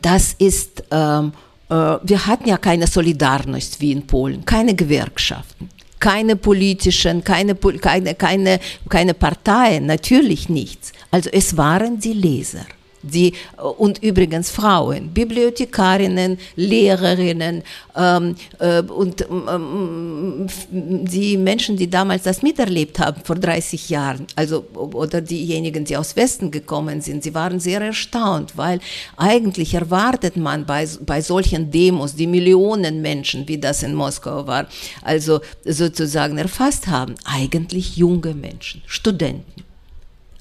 [0.00, 1.32] das ist, ähm,
[1.68, 5.68] äh, wir hatten ja keine Solidarność wie in Polen, keine Gewerkschaften
[6.02, 10.90] keine politischen, keine, keine, keine, keine Parteien, natürlich nichts.
[11.12, 12.66] Also es waren die Leser
[13.02, 13.34] die,
[13.78, 17.62] und übrigens Frauen, Bibliothekarinnen, Lehrerinnen
[17.96, 24.64] ähm, äh, und ähm, die Menschen, die damals das miterlebt haben, vor 30 Jahren, also
[24.74, 28.80] oder diejenigen, die aus Westen gekommen sind, sie waren sehr erstaunt, weil
[29.16, 34.66] eigentlich erwartet man bei, bei solchen Demos, die Millionen Menschen, wie das in Moskau war,
[35.02, 39.64] also sozusagen erfasst haben, eigentlich junge Menschen, Studenten.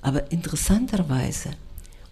[0.01, 1.49] Aber interessanterweise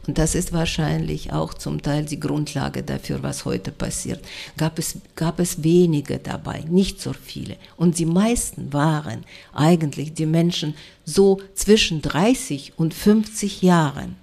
[0.10, 4.26] und das ist wahrscheinlich auch zum Teil die Grundlage dafür, was heute passiert,
[4.58, 7.58] gab es, gab es wenige dabei, nicht so viele.
[7.78, 10.74] Und die meisten waren eigentlich die Menschen
[11.06, 14.16] so zwischen 30 und 50 Jahren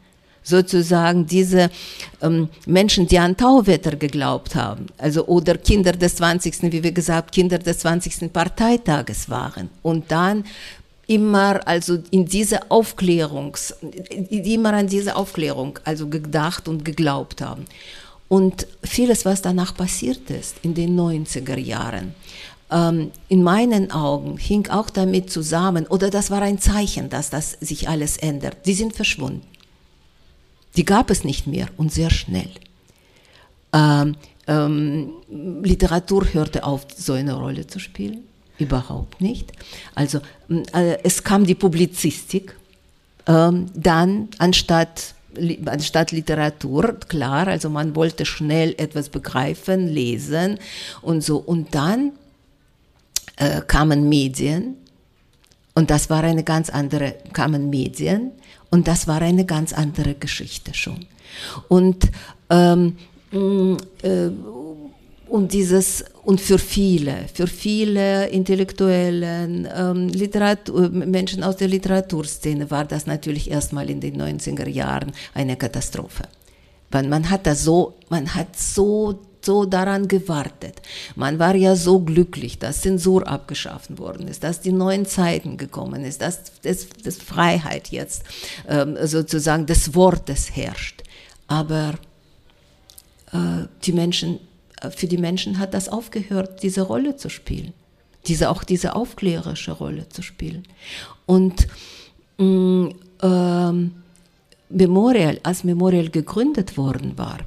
[0.42, 1.70] sozusagen diese
[2.20, 7.30] ähm, Menschen, die an Tauwetter geglaubt haben, also oder Kinder des 20., wie wir gesagt,
[7.30, 8.32] Kinder des 20.
[8.32, 10.44] Parteitages waren und dann
[11.06, 13.74] immer also in diese Aufklärungs,
[14.30, 17.64] immer an diese Aufklärung also gedacht und geglaubt haben.
[18.28, 22.14] Und vieles, was danach passiert ist in den 90er Jahren,
[22.70, 27.52] ähm, in meinen Augen hing auch damit zusammen, oder das war ein Zeichen, dass das
[27.52, 28.66] sich alles ändert.
[28.66, 29.46] Die sind verschwunden.
[30.76, 32.50] Die gab es nicht mehr und sehr schnell.
[33.72, 34.16] Ähm,
[34.48, 35.12] ähm,
[35.62, 38.24] Literatur hörte auf, so eine Rolle zu spielen.
[38.58, 39.52] Überhaupt nicht.
[39.94, 40.20] Also
[40.72, 42.56] äh, es kam die Publizistik,
[43.26, 45.14] ähm, dann anstatt
[45.66, 50.58] anstatt Literatur, klar, also man wollte schnell etwas begreifen, lesen
[51.02, 51.36] und so.
[51.36, 52.12] Und dann
[53.36, 54.76] äh, kamen Medien
[55.74, 58.32] Und das war eine ganz andere, kamen Medien
[58.70, 61.04] und das war eine ganz andere Geschichte schon.
[61.68, 62.10] Und,
[62.48, 62.96] ähm,
[63.30, 64.30] äh,
[65.28, 72.84] und dieses, und für viele, für viele Intellektuellen, ähm, Literatur, Menschen aus der Literaturszene war
[72.84, 76.24] das natürlich erstmal in den 90er Jahren eine Katastrophe.
[76.90, 80.82] Weil man hat das so, man hat so so daran gewartet.
[81.14, 86.04] Man war ja so glücklich, dass Zensur abgeschafft worden ist, dass die neuen Zeiten gekommen
[86.04, 88.24] ist, dass das, das Freiheit jetzt
[88.68, 91.04] ähm, sozusagen des Wortes herrscht.
[91.46, 91.94] Aber
[93.32, 94.55] äh, die Menschen, äh,
[94.90, 97.72] für die Menschen hat das aufgehört, diese Rolle zu spielen,
[98.26, 100.64] diese auch diese aufklärerische Rolle zu spielen.
[101.26, 101.66] Und
[102.38, 102.88] mm,
[103.22, 103.92] ähm,
[104.68, 107.38] Memorial, als Memorial gegründet worden war,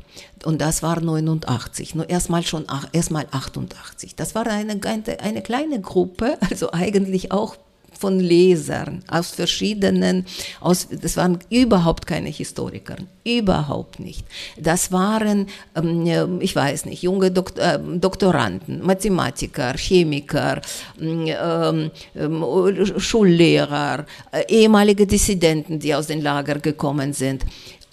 [0.45, 4.15] und das war 89, nur erstmal schon erstmal 88.
[4.15, 4.79] Das war eine,
[5.19, 7.57] eine kleine Gruppe, also eigentlich auch
[7.97, 10.25] von Lesern aus verschiedenen,
[10.59, 14.25] aus, das waren überhaupt keine Historiker, überhaupt nicht.
[14.57, 20.61] Das waren, ähm, ich weiß nicht, junge Dok äh, Doktoranden, Mathematiker, Chemiker,
[20.99, 27.43] ähm, ähm, Schullehrer, äh, ehemalige Dissidenten, die aus den Lagern gekommen sind.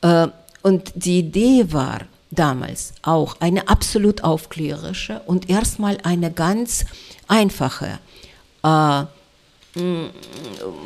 [0.02, 0.28] Äh,
[0.62, 6.84] und die Idee war, damals auch eine absolut aufklärerische und erstmal eine ganz
[7.28, 7.98] einfache.
[8.62, 9.04] Äh,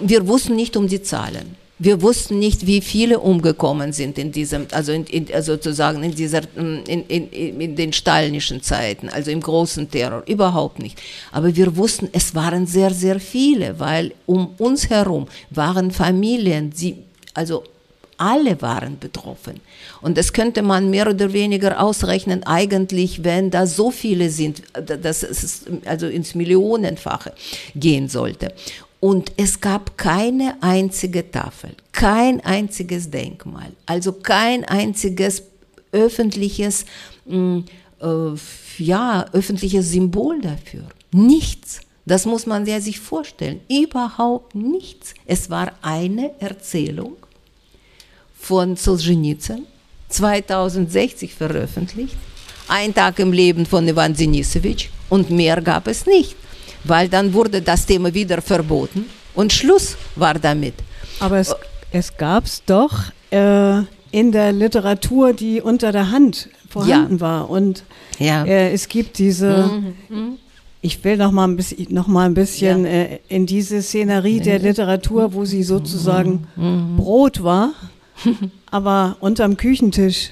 [0.03, 1.57] wir wussten nicht um die Zahlen.
[1.79, 6.15] Wir wussten nicht, wie viele umgekommen sind in diesem, also, in, in, also sozusagen in
[6.15, 11.01] dieser, in, in, den stalinischen Zeiten, also im großen Terror, überhaupt nicht.
[11.33, 16.97] Aber wir wussten, es waren sehr, sehr viele, weil um uns herum waren Familien, die,
[17.33, 17.65] also
[18.21, 19.61] alle waren betroffen.
[20.03, 25.23] Und das könnte man mehr oder weniger ausrechnen, eigentlich, wenn da so viele sind, dass
[25.23, 27.33] es also ins Millionenfache
[27.75, 28.53] gehen sollte.
[29.01, 35.45] Und es gab keine einzige Tafel, kein einziges Denkmal, also kein einziges
[35.91, 36.85] öffentliches,
[37.25, 37.61] mm,
[38.03, 38.35] äh,
[38.77, 40.85] ja, öffentliches Symbol dafür.
[41.11, 41.81] Nichts.
[42.05, 43.61] Das muss man sich vorstellen.
[43.69, 45.15] Überhaupt nichts.
[45.27, 47.17] Es war eine Erzählung
[48.41, 49.67] von Solzhenitsyn,
[50.09, 52.17] 2060 veröffentlicht,
[52.69, 56.37] Ein Tag im Leben von Ivan Denisovich und mehr gab es nicht,
[56.85, 60.75] weil dann wurde das Thema wieder verboten und Schluss war damit.
[61.19, 61.55] Aber es,
[61.91, 62.95] es gab es doch
[63.31, 63.81] äh,
[64.13, 67.21] in der Literatur, die unter der Hand vorhanden ja.
[67.21, 67.85] war und
[68.19, 68.45] ja.
[68.45, 69.69] äh, es gibt diese...
[69.69, 69.95] Mhm.
[70.09, 70.33] Mhm.
[70.83, 72.91] Ich will noch mal ein bisschen, noch mal ein bisschen ja.
[72.91, 76.97] äh, in diese Szenerie der Literatur, wo sie sozusagen mhm.
[76.97, 77.75] Brot war
[78.71, 80.31] aber unterm Küchentisch.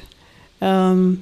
[0.60, 1.20] Ähm,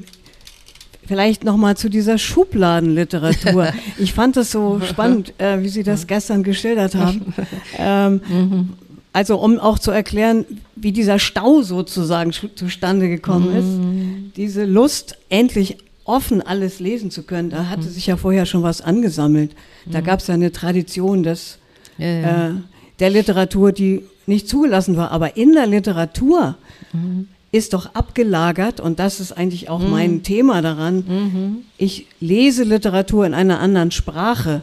[1.07, 3.68] vielleicht noch mal zu dieser Schubladenliteratur.
[3.98, 7.35] Ich fand das so spannend, äh, wie Sie das gestern geschildert haben.
[7.79, 8.68] Ähm, mhm.
[9.12, 10.44] also um auch zu erklären,
[10.76, 13.64] wie dieser Stau sozusagen zustande gekommen ist.
[13.64, 14.33] Mhm.
[14.37, 17.50] Diese Lust, endlich offen alles lesen zu können.
[17.50, 17.90] Da hatte mhm.
[17.90, 19.52] sich ja vorher schon was angesammelt.
[19.85, 21.59] Da gab es ja eine Tradition des,
[21.98, 22.48] ja, ja.
[22.48, 22.52] Äh,
[22.98, 25.11] der Literatur, die nicht zugelassen war.
[25.11, 26.57] Aber in der Literatur
[26.93, 27.29] mhm.
[27.53, 29.91] ist doch abgelagert, und das ist eigentlich auch mhm.
[29.91, 31.57] mein Thema daran, mhm.
[31.79, 34.62] ich lese Literatur in einer anderen Sprache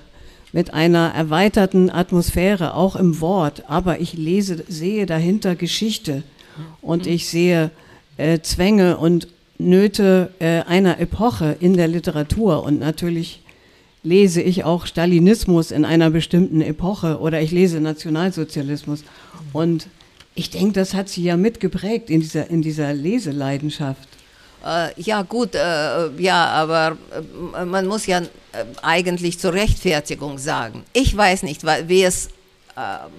[0.52, 6.24] mit einer erweiterten Atmosphäre, auch im Wort, aber ich lese, sehe dahinter Geschichte
[6.82, 7.72] und ich sehe
[8.18, 13.42] äh, Zwänge und Nöte äh, einer Epoche in der Literatur und natürlich
[14.04, 19.04] lese ich auch Stalinismus in einer bestimmten Epoche oder ich lese Nationalsozialismus.
[19.54, 19.88] Und
[20.36, 24.10] ich denke, das hat sie ja mitgeprägt in dieser, in dieser Leseleidenschaft.
[24.66, 26.98] Äh, ja, gut, äh, ja, aber
[27.56, 28.26] äh, man muss ja äh,
[28.82, 30.84] eigentlich zur Rechtfertigung sagen.
[30.94, 32.30] Ich weiß nicht, wie es
[32.76, 33.12] ähm,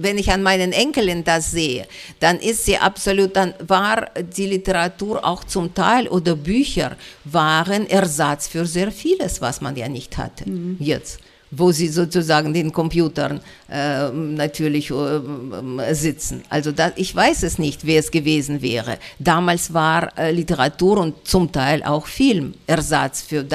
[0.00, 1.86] wenn ich an meinen Enkelin das sehe,
[2.20, 8.48] dann ist sie absolut, dann war die Literatur auch zum Teil oder Bücher waren Ersatz
[8.48, 10.76] für sehr vieles, was man ja nicht hatte mhm.
[10.78, 11.20] jetzt
[11.52, 16.42] wo sie sozusagen den Computern äh, natürlich äh, sitzen.
[16.48, 18.98] Also da, ich weiß es nicht, wer es gewesen wäre.
[19.18, 23.46] Damals war äh, Literatur und zum Teil auch Film Ersatz für,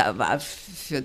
[0.88, 1.03] für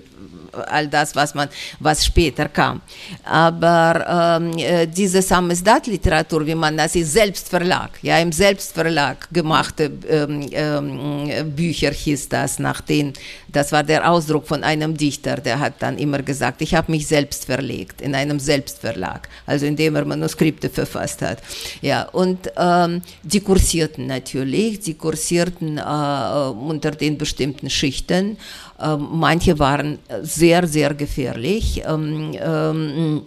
[0.67, 2.81] all das, was man, was später kam.
[3.23, 10.47] Aber ähm, äh, diese Samizdat-Literatur, wie man das ist, Selbstverlag, ja, im Selbstverlag gemachte ähm,
[10.51, 13.13] ähm, Bücher hieß das, nach den,
[13.51, 17.07] das war der Ausdruck von einem Dichter, der hat dann immer gesagt, ich habe mich
[17.07, 21.39] selbst verlegt, in einem Selbstverlag, also indem er Manuskripte verfasst hat.
[21.81, 28.37] Ja, und ähm, die kursierten natürlich, die kursierten äh, unter den bestimmten Schichten,
[28.81, 31.83] ähm, manche waren sehr, sehr gefährlich.
[31.85, 33.21] Ähm, ähm,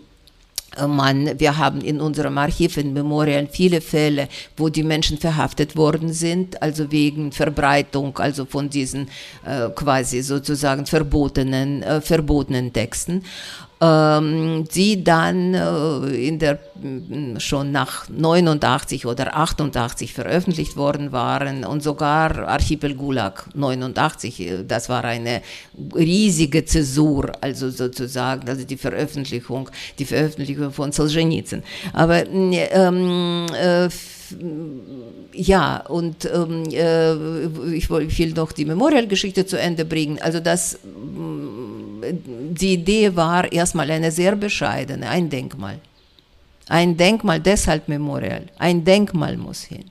[0.87, 6.13] man, wir haben in unserem Archiv in Memorial viele Fälle, wo die Menschen verhaftet worden
[6.13, 9.09] sind, also wegen Verbreitung, also von diesen
[9.45, 13.23] äh, quasi sozusagen verbotenen, äh, verbotenen Texten
[13.79, 16.59] die dann äh, in der,
[17.37, 24.89] schon nach 89 oder 88 veröffentlicht worden waren und sogar Archipel Gulag 89, äh, das
[24.89, 25.43] war eine
[25.95, 29.69] riesige Zäsur, also sozusagen, also die Veröffentlichung,
[29.99, 31.63] die Veröffentlichung von Solzhenitsyn.
[31.93, 33.91] Aber ähm, äh,
[35.33, 40.19] ja, und ähm, äh, ich will noch die Memorialgeschichte zu Ende bringen.
[40.21, 40.79] Also das
[42.13, 45.79] die Idee war erstmal eine sehr bescheidene, ein Denkmal.
[46.69, 48.47] Ein Denkmal, deshalb Memorial.
[48.59, 49.85] Ein Denkmal muss hin.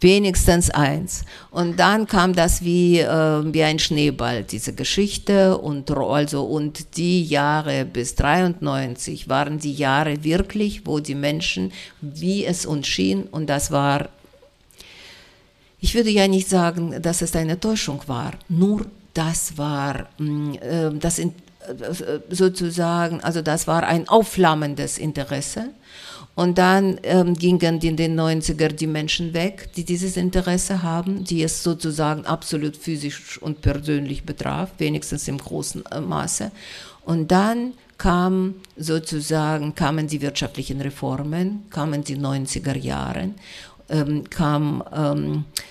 [0.00, 1.24] Wenigstens eins.
[1.50, 5.58] Und dann kam das wie, äh, wie ein Schneeball, diese Geschichte.
[5.58, 12.44] Und, also, und die Jahre bis 93 waren die Jahre wirklich, wo die Menschen, wie
[12.44, 14.08] es uns schien, und das war,
[15.80, 21.18] ich würde ja nicht sagen, dass es eine Täuschung war, nur das war äh, das
[21.18, 21.34] in,
[22.30, 25.70] sozusagen, also das war ein aufflammendes Interesse.
[26.34, 31.42] Und dann ähm, gingen in den 90er die Menschen weg, die dieses Interesse haben, die
[31.42, 36.52] es sozusagen absolut physisch und persönlich betraf, wenigstens im großen äh, Maße.
[37.04, 43.30] Und dann kam sozusagen, kamen die wirtschaftlichen Reformen, kamen die 90er Jahre,
[43.88, 45.68] ähm, kam ähm, äh,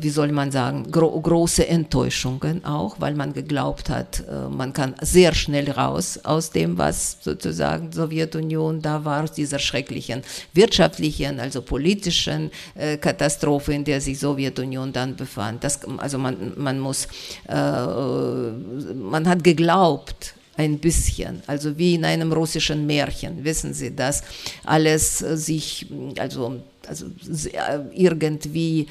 [0.00, 4.94] wie soll man sagen, gro große Enttäuschungen auch, weil man geglaubt hat, äh, man kann
[5.00, 10.22] sehr schnell raus aus dem, was sozusagen Sowjetunion da war, dieser schrecklichen
[10.54, 15.64] wirtschaftlichen, also politischen äh, Katastrophe, in der sich Sowjetunion dann befand.
[15.64, 17.08] Das, also man, man muss,
[17.46, 24.22] man hat geglaubt, ein bisschen, also wie in einem russischen Märchen, wissen Sie, dass
[24.64, 25.86] alles sich,
[26.18, 27.06] also also
[27.92, 28.86] irgendwie,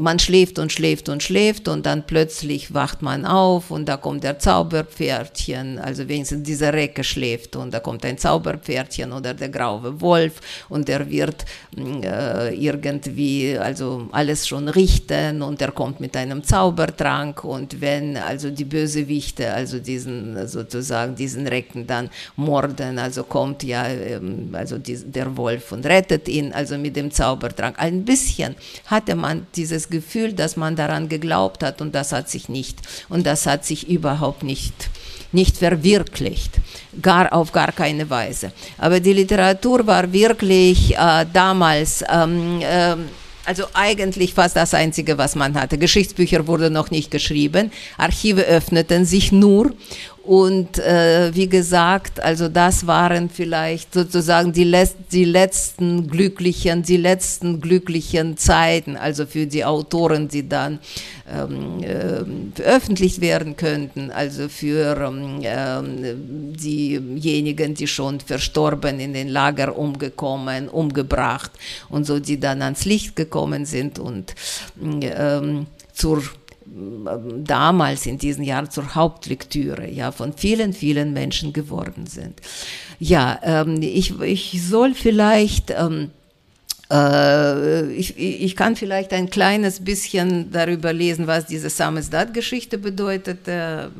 [0.00, 4.24] man schläft und schläft und schläft und dann plötzlich wacht man auf und da kommt
[4.24, 10.00] der Zauberpferdchen, also wenigstens diese Recke schläft und da kommt ein Zauberpferdchen oder der graue
[10.00, 11.44] Wolf und der wird
[11.76, 18.50] äh, irgendwie, also alles schon richten und er kommt mit einem Zaubertrank und wenn also
[18.50, 24.96] die Bösewichte, also diesen sozusagen diesen Recken dann morden, also kommt ja ähm, also die,
[24.96, 27.76] der Wolf und rettet ihn, also mit dem Zauber Zaubertrank.
[27.78, 32.48] Ein bisschen hatte man dieses Gefühl, dass man daran geglaubt hat und das hat sich
[32.48, 32.78] nicht
[33.08, 34.90] und das hat sich überhaupt nicht
[35.34, 36.58] nicht verwirklicht,
[37.00, 38.52] gar auf gar keine Weise.
[38.76, 42.96] Aber die Literatur war wirklich äh, damals ähm, äh,
[43.44, 45.78] also eigentlich fast das Einzige, was man hatte.
[45.78, 49.72] Geschichtsbücher wurden noch nicht geschrieben, Archive öffneten sich nur
[50.24, 56.96] und äh, wie gesagt, also das waren vielleicht sozusagen die, les die letzten glücklichen, die
[56.96, 60.78] letzten glücklichen Zeiten, also für die Autoren, die dann
[61.28, 66.14] ähm, äh, veröffentlicht werden könnten, also für ähm, äh,
[66.56, 71.50] diejenigen, die schon verstorben in den Lager umgekommen, umgebracht
[71.88, 74.34] und so, die dann ans Licht gekommen sind und
[74.80, 76.22] ähm, zur
[77.44, 82.40] damals in diesen Jahren zur Hauptlektüre ja, von vielen, vielen Menschen geworden sind.
[82.98, 86.10] Ja, ähm, ich, ich soll vielleicht, ähm,
[86.90, 93.48] äh, ich, ich kann vielleicht ein kleines bisschen darüber lesen, was diese Samizdat-Geschichte bedeutet,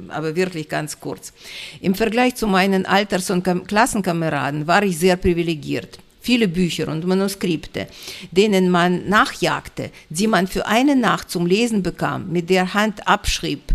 [0.08, 1.32] aber wirklich ganz kurz.
[1.80, 7.88] Im Vergleich zu meinen Alters- und Klassenkameraden war ich sehr privilegiert viele Bücher und Manuskripte,
[8.30, 13.74] denen man nachjagte, die man für eine Nacht zum Lesen bekam, mit der Hand abschrieb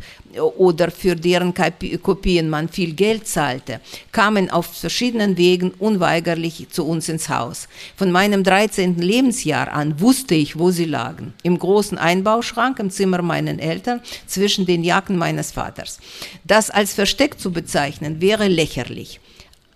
[0.58, 3.80] oder für deren Kopien man viel Geld zahlte,
[4.12, 7.68] kamen auf verschiedenen Wegen unweigerlich zu uns ins Haus.
[7.96, 8.98] Von meinem 13.
[8.98, 11.34] Lebensjahr an wusste ich, wo sie lagen.
[11.44, 16.00] Im großen Einbauschrank im Zimmer meiner Eltern zwischen den Jacken meines Vaters.
[16.44, 19.20] Das als Versteck zu bezeichnen wäre lächerlich.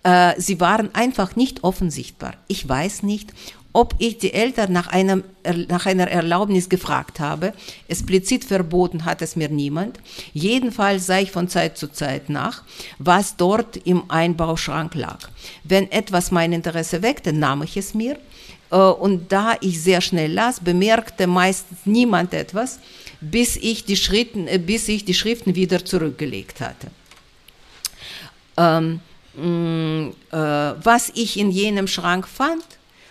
[0.02, 2.34] Äh, sie waren einfach nicht offensichtbar.
[2.48, 3.32] Ich weiß nicht,
[3.72, 5.24] ob ich die Eltern nach, einem,
[5.68, 7.54] nach einer Erlaubnis gefragt habe.
[7.88, 9.98] Explizit verboten hat es mir niemand.
[10.34, 12.64] Jedenfalls sah ich von Zeit zu Zeit nach,
[12.98, 15.28] was dort im Einbauschrank lag.
[15.64, 18.18] Wenn etwas mein Interesse weckte, nahm ich es mir.
[18.70, 22.78] Äh, und da ich sehr schnell las, bemerkte meistens niemand etwas,
[23.20, 26.88] bis ich die, Schritten, äh, bis ich die Schriften wieder zurückgelegt hatte.
[28.58, 29.00] Ähm,
[29.34, 32.64] Mm, äh, was ich in jenem Schrank fand,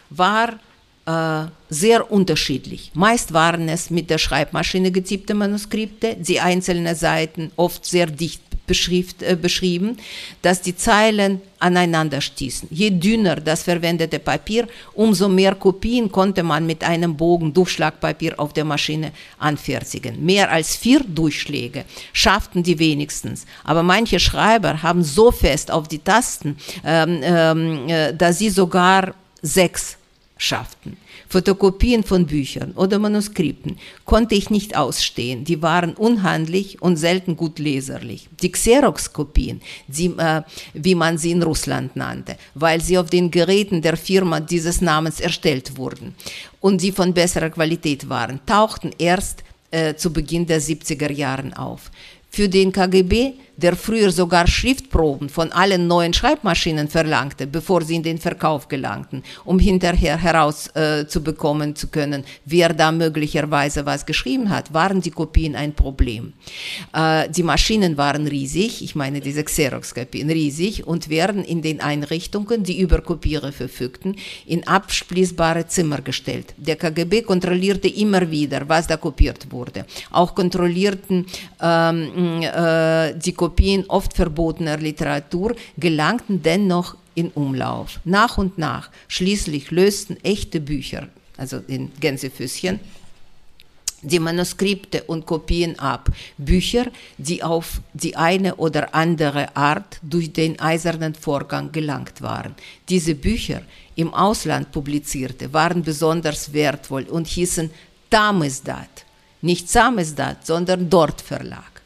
[0.09, 0.59] war
[1.05, 2.91] äh, sehr unterschiedlich.
[2.93, 8.41] Meist waren es mit der Schreibmaschine getippte Manuskripte, die einzelnen Seiten oft sehr dicht
[8.71, 9.97] äh, beschrieben,
[10.41, 12.67] dass die Zeilen aneinander stießen.
[12.71, 18.53] Je dünner das verwendete Papier, umso mehr Kopien konnte man mit einem Bogen Durchschlagpapier auf
[18.53, 20.25] der Maschine anfertigen.
[20.25, 23.45] Mehr als vier Durchschläge schafften die wenigstens.
[23.63, 29.13] Aber manche Schreiber haben so fest auf die Tasten, ähm, ähm, äh, dass sie sogar
[29.41, 29.97] sechs
[30.37, 30.97] schafften.
[31.31, 35.45] Fotokopien von Büchern oder Manuskripten konnte ich nicht ausstehen.
[35.45, 38.27] Die waren unhandlich und selten gut leserlich.
[38.41, 40.41] Die Xerox-Kopien, äh,
[40.73, 45.21] wie man sie in Russland nannte, weil sie auf den Geräten der Firma dieses Namens
[45.21, 46.15] erstellt wurden
[46.59, 51.91] und sie von besserer Qualität waren, tauchten erst äh, zu Beginn der 70er Jahren auf.
[52.29, 58.03] Für den KGB der früher sogar Schriftproben von allen neuen Schreibmaschinen verlangte, bevor sie in
[58.03, 64.73] den Verkauf gelangten, um hinterher herauszubekommen äh, zu können, wer da möglicherweise was geschrieben hat,
[64.73, 66.33] waren die Kopien ein Problem.
[66.93, 72.63] Äh, die Maschinen waren riesig, ich meine diese Xerox-Kopien riesig und werden in den Einrichtungen,
[72.63, 76.53] die über Kopierer verfügten, in abschließbare Zimmer gestellt.
[76.57, 79.85] Der KGB kontrollierte immer wieder, was da kopiert wurde.
[80.11, 81.25] Auch kontrollierten
[81.61, 87.99] ähm, äh, die Kopien Kopien oft verbotener Literatur gelangten dennoch in Umlauf.
[88.05, 92.79] Nach und nach schließlich lösten echte Bücher, also in Gänsefüßchen,
[94.03, 96.09] die Manuskripte und Kopien ab.
[96.37, 96.85] Bücher,
[97.17, 102.55] die auf die eine oder andere Art durch den eisernen Vorgang gelangt waren.
[102.87, 103.63] Diese Bücher
[103.95, 107.69] im Ausland publizierte, waren besonders wertvoll und hießen
[108.09, 109.05] Tamizdat.
[109.41, 111.80] Nicht Samizdat, sondern Dort Verlag.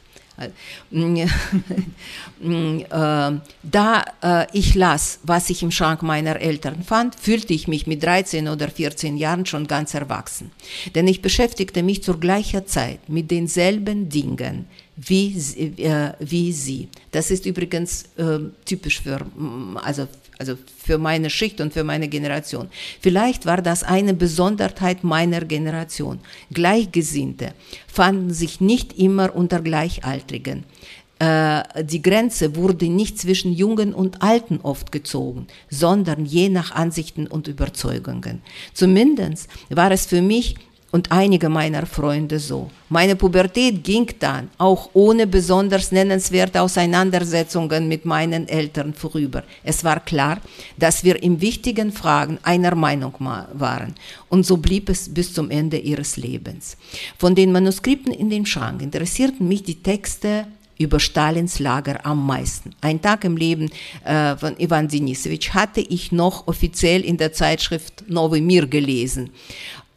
[3.62, 8.02] Da äh, ich las, was ich im Schrank meiner Eltern fand, fühlte ich mich mit
[8.02, 10.50] 13 oder 14 Jahren schon ganz erwachsen.
[10.94, 14.66] Denn ich beschäftigte mich zur gleichen Zeit mit denselben Dingen
[14.96, 15.36] wie,
[15.78, 16.88] äh, wie sie.
[17.12, 19.26] Das ist übrigens äh, typisch für,
[19.82, 20.08] also
[20.38, 22.68] also für meine Schicht und für meine Generation.
[23.00, 26.20] Vielleicht war das eine Besonderheit meiner Generation.
[26.52, 27.54] Gleichgesinnte
[27.86, 30.64] fanden sich nicht immer unter Gleichaltrigen.
[31.18, 37.26] Äh, die Grenze wurde nicht zwischen Jungen und Alten oft gezogen, sondern je nach Ansichten
[37.26, 38.42] und Überzeugungen.
[38.74, 40.56] Zumindest war es für mich
[40.92, 42.70] und einige meiner Freunde so.
[42.88, 49.42] Meine Pubertät ging dann auch ohne besonders nennenswerte Auseinandersetzungen mit meinen Eltern vorüber.
[49.64, 50.38] Es war klar,
[50.76, 53.94] dass wir in wichtigen Fragen einer Meinung waren.
[54.28, 56.76] Und so blieb es bis zum Ende ihres Lebens.
[57.18, 60.46] Von den Manuskripten in dem Schrank interessierten mich die Texte
[60.78, 62.74] über Stalins Lager am meisten.
[62.80, 63.70] Ein Tag im Leben
[64.04, 69.30] äh, von Ivan Denisovich hatte ich noch offiziell in der Zeitschrift Nowy Mir gelesen.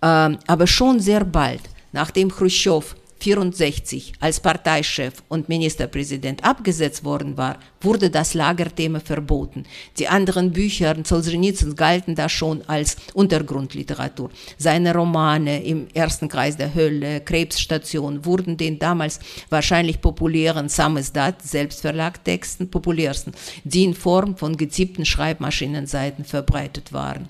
[0.02, 8.10] Aber schon sehr bald, nachdem Khrushchev 64 als Parteichef und Ministerpräsident abgesetzt worden war, wurde
[8.10, 9.66] das Lagerthema verboten.
[9.98, 14.30] Die anderen Bücher Solzhenitsyn galten da schon als Untergrundliteratur.
[14.58, 19.20] Seine Romane im ersten Kreis der Hölle, Krebsstation wurden den damals
[19.50, 23.34] wahrscheinlich populären Samizdat Selbstverlagtexten populärsten,
[23.64, 27.30] die in Form von gezippten Schreibmaschinenseiten verbreitet waren.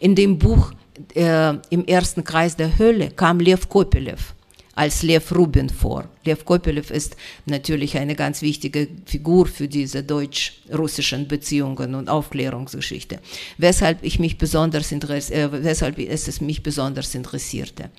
[0.00, 0.72] In dem Buch
[1.14, 4.34] äh, im ersten Kreis der Hölle kam Lev Kopelev
[4.76, 6.04] als Lev Rubin vor.
[6.24, 7.16] Lev Kopelev ist
[7.46, 13.18] natürlich eine ganz wichtige Figur für diese deutsch-russischen Beziehungen und Aufklärungsgeschichte,
[13.56, 17.90] weshalb ich mich besonders äh, weshalb es mich besonders interessierte.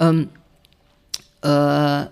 [0.00, 0.30] Ähm,
[1.42, 2.06] äh,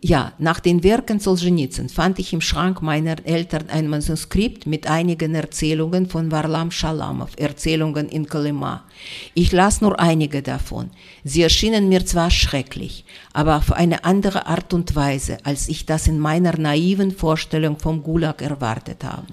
[0.00, 5.34] ja, nach den Werken Solzhenitsyn fand ich im Schrank meiner Eltern ein Manuskript mit einigen
[5.34, 8.84] Erzählungen von Varlam Shalamov, Erzählungen in Kolyma.
[9.34, 10.90] Ich las nur einige davon.
[11.24, 16.06] Sie erschienen mir zwar schrecklich, aber auf eine andere Art und Weise, als ich das
[16.06, 19.26] in meiner naiven Vorstellung vom Gulag erwartet habe.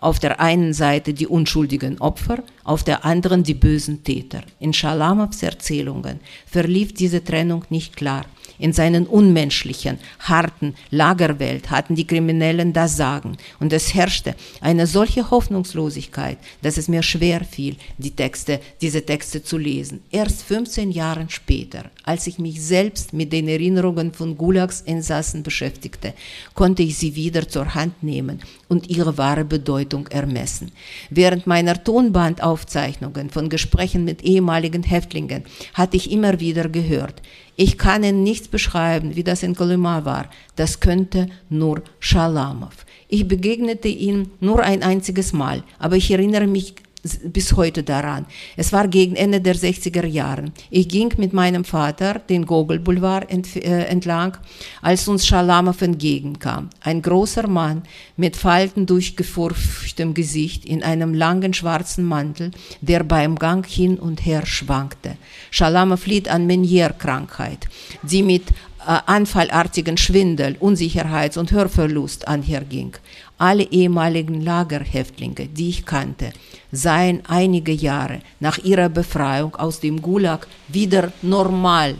[0.00, 4.42] Auf der einen Seite die unschuldigen Opfer, auf der anderen die bösen Täter.
[4.58, 8.26] In Shalamovs Erzählungen verlief diese Trennung nicht klar.
[8.58, 13.36] In seinen unmenschlichen, harten Lagerwelt hatten die Kriminellen das Sagen.
[13.60, 19.42] Und es herrschte eine solche Hoffnungslosigkeit, dass es mir schwer fiel, die Texte, diese Texte
[19.42, 20.02] zu lesen.
[20.10, 26.14] Erst 15 Jahre später, als ich mich selbst mit den Erinnerungen von Gulags Insassen beschäftigte,
[26.54, 30.72] konnte ich sie wieder zur Hand nehmen und ihre wahre Bedeutung ermessen.
[31.10, 35.44] Während meiner Tonbandaufzeichnungen von Gesprächen mit ehemaligen Häftlingen
[35.74, 37.20] hatte ich immer wieder gehört,
[37.60, 40.30] ich kann Ihnen nichts beschreiben, wie das in Kolyma war.
[40.54, 42.86] Das könnte nur Shalamov.
[43.08, 48.26] Ich begegnete ihm nur ein einziges Mal, aber ich erinnere mich bis heute daran.
[48.56, 50.46] Es war gegen Ende der 60er Jahre.
[50.70, 54.36] Ich ging mit meinem Vater den Gogol Boulevard ent, äh, entlang,
[54.82, 56.70] als uns Schalamow entgegenkam.
[56.80, 57.82] Ein großer Mann
[58.16, 64.44] mit Falten durchgefurchtem Gesicht in einem langen schwarzen Mantel, der beim Gang hin und her
[64.44, 65.16] schwankte.
[65.50, 67.68] Schalamow litt an Meniere-Krankheit,
[68.02, 68.50] die mit
[68.88, 72.96] äh, anfallartigen Schwindel, Unsicherheits- und Hörverlust anherging.
[73.38, 76.32] Alle ehemaligen Lagerhäftlinge, die ich kannte,
[76.72, 81.94] seien einige Jahre nach ihrer Befreiung aus dem Gulag wieder normal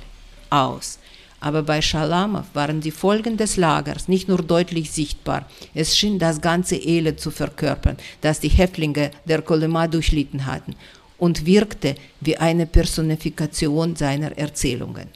[0.51, 0.99] aus.
[1.41, 6.41] Aber bei Schalamow waren die Folgen des Lagers nicht nur deutlich sichtbar, es schien das
[6.41, 10.75] ganze Elend zu verkörpern, das die Häftlinge der Kolema durchlitten hatten
[11.19, 15.09] und wirkte wie eine Personifikation seiner Erzählungen.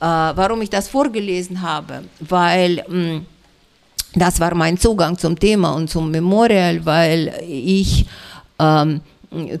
[0.00, 2.04] Äh, warum ich das vorgelesen habe?
[2.18, 3.26] Weil mh, mm,
[4.18, 8.06] das war mein Zugang zum Thema und zum Memorial, weil ich
[8.58, 9.00] ähm,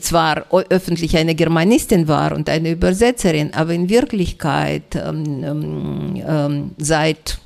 [0.00, 7.38] zwar öffentlich eine Germanistin war und eine Übersetzerin, aber in Wirklichkeit ähm, ähm, ähm seit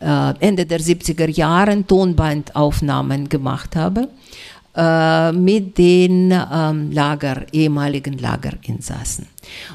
[0.00, 4.08] äh, Ende der 70er Jahre Tonbandaufnahmen gemacht habe
[4.76, 9.26] äh, mit den ähm, Lager, ehemaligen Lagerinsassen.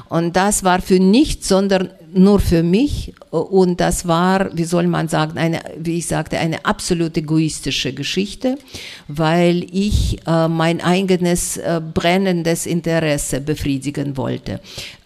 [0.08, 3.14] Und das war für nichts, sondern nur für mich.
[3.30, 8.58] Und das war, wie soll man sagen, eine, wie ich sagte, eine absolut egoistische Geschichte,
[9.08, 14.60] weil ich äh, mein eigenes äh, brennendes Interesse befriedigen wollte.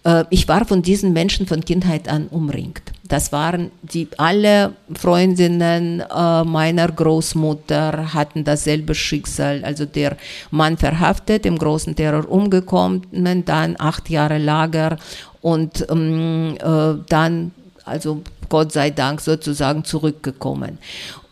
[0.06, 2.82] Äh, ich war von diesen Menschen von Kindheit an umringt.
[3.08, 9.64] Das waren die alle Freundinnen äh, meiner Großmutter hatten dasselbe Schicksal.
[9.64, 10.16] Also der
[10.50, 13.02] Mann verhaftet, im großen Terror umgekommen,
[13.44, 14.98] dann acht Jahre Lager
[15.46, 17.52] und ähm, äh, dann,
[17.84, 20.78] also Gott sei Dank sozusagen zurückgekommen.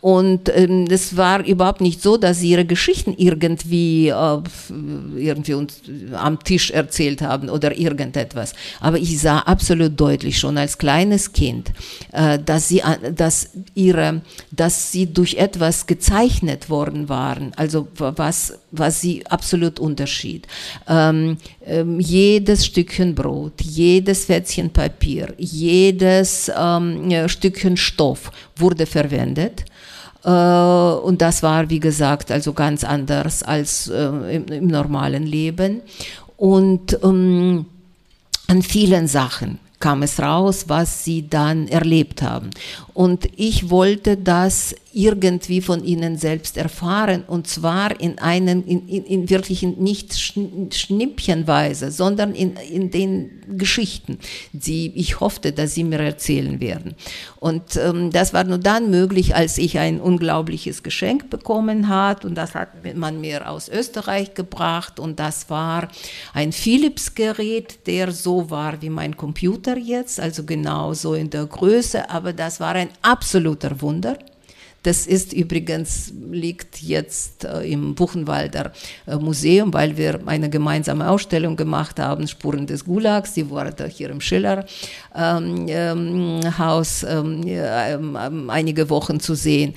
[0.05, 4.37] Und ähm, es war überhaupt nicht so, dass sie ihre Geschichten irgendwie, äh,
[5.17, 5.81] irgendwie uns
[6.13, 8.53] am Tisch erzählt haben oder irgendetwas.
[8.79, 11.71] Aber ich sah absolut deutlich schon als kleines Kind,
[12.11, 12.83] äh, dass, sie,
[13.15, 20.45] dass, ihre, dass sie durch etwas gezeichnet worden waren, also was, was sie absolut unterschied.
[20.87, 29.65] Ähm, ähm, jedes Stückchen Brot, jedes Fettchen Papier, jedes ähm, Stückchen Stoff wurde verwendet
[30.25, 35.81] äh, und das war, wie gesagt, also ganz anders als äh, im, normalen Leben.
[36.35, 37.65] Und ähm,
[38.47, 42.49] an vielen Sachen kam es raus, was sie dann erlebt haben.
[42.95, 47.25] Und ich wollte das irgendwie von ihnen selbst erfahren.
[47.27, 54.17] Und zwar in einen, in, in, in wirklich nicht schnippchenweise, sondern in, in den Geschichten,
[54.53, 56.95] die ich hoffte, dass sie mir erzählen werden.
[57.41, 62.23] Und ähm, das war nur dann möglich, als ich ein unglaubliches Geschenk bekommen hat.
[62.23, 65.01] Und das hat man mir aus Österreich gebracht.
[65.01, 65.89] Und das war
[66.33, 72.09] ein Philips-Gerät, der so war wie mein Computer jetzt, also genau so in der Größe,
[72.09, 74.17] aber das war ein absoluter Wunder.
[74.85, 78.71] Das ist übrigens, liegt jetzt äh, im Buchenwalder
[79.07, 84.11] äh, Museum, weil wir eine gemeinsame Ausstellung gemacht haben, Spuren des Gulags, die wurde hier
[84.11, 84.63] im Schiller
[85.15, 89.73] ähm, ähm, Haus ähm, ähm, einige Wochen zu sehen.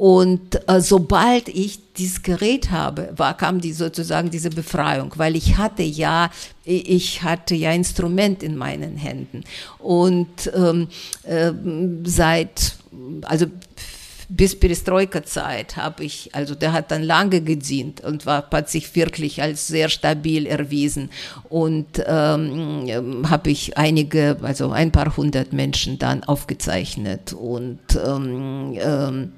[0.00, 5.58] Und äh, sobald ich dieses Gerät habe, war, kam die sozusagen diese Befreiung, weil ich
[5.58, 6.30] hatte ja,
[6.64, 9.44] ich hatte ja Instrument in meinen Händen.
[9.78, 10.88] Und ähm,
[11.24, 11.52] äh,
[12.04, 12.76] seit,
[13.26, 13.44] also
[14.30, 19.42] bis Perestroika-Zeit habe ich, also der hat dann lange gedient und war, hat sich wirklich
[19.42, 21.10] als sehr stabil erwiesen.
[21.50, 29.32] Und ähm, habe ich einige, also ein paar hundert Menschen dann aufgezeichnet und ähm, ähm,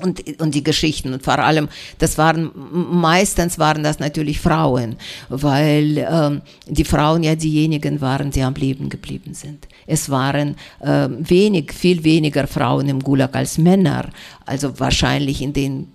[0.00, 1.12] und, und die Geschichten.
[1.12, 1.68] Und vor allem,
[1.98, 4.96] das waren meistens waren das natürlich Frauen,
[5.28, 9.68] weil ähm, die Frauen ja diejenigen waren, die am Leben geblieben sind.
[9.86, 14.08] Es waren äh, wenig, viel weniger Frauen im Gulag als Männer,
[14.46, 15.88] also wahrscheinlich in den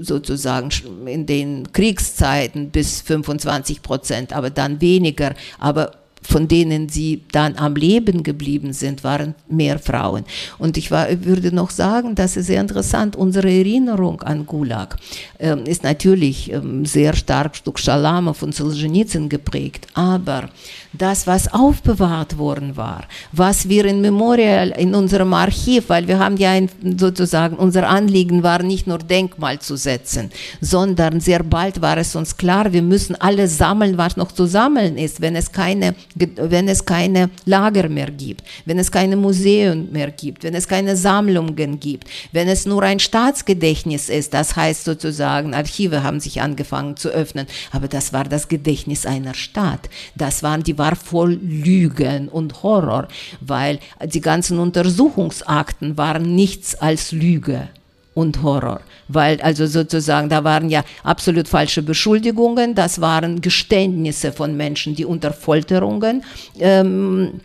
[0.00, 0.70] sozusagen
[1.06, 7.74] in den Kriegszeiten bis 25 Prozent, aber dann weniger, aber von denen sie dann am
[7.74, 10.24] Leben geblieben sind, waren mehr Frauen.
[10.58, 14.96] Und ich war, würde noch sagen, das ist sehr interessant, unsere Erinnerung an Gulag
[15.38, 20.50] ähm, ist natürlich ähm, sehr stark durch Schalamow und Solzhenitsyn geprägt, aber
[20.92, 26.36] das, was aufbewahrt worden war, was wir in Memorial, in unserem Archiv, weil wir haben
[26.36, 26.68] ja ein,
[26.98, 32.36] sozusagen, unser Anliegen war nicht nur Denkmal zu setzen, sondern sehr bald war es uns
[32.36, 35.20] klar, wir müssen alles sammeln, was noch zu sammeln ist.
[35.20, 40.42] Wenn es keine wenn es keine Lager mehr gibt, wenn es keine Museen mehr gibt,
[40.42, 46.02] wenn es keine Sammlungen gibt, wenn es nur ein Staatsgedächtnis ist, das heißt sozusagen, Archive
[46.02, 49.88] haben sich angefangen zu öffnen, aber das war das Gedächtnis einer Stadt.
[50.16, 53.08] Das waren, die war voll Lügen und Horror,
[53.40, 57.68] weil die ganzen Untersuchungsakten waren nichts als Lüge
[58.14, 58.80] und Horror,
[59.14, 65.04] weil also sozusagen da waren ja absolut falsche Beschuldigungen, das waren Geständnisse von Menschen, die
[65.04, 66.24] unter Folterungen
[66.58, 67.40] ähm,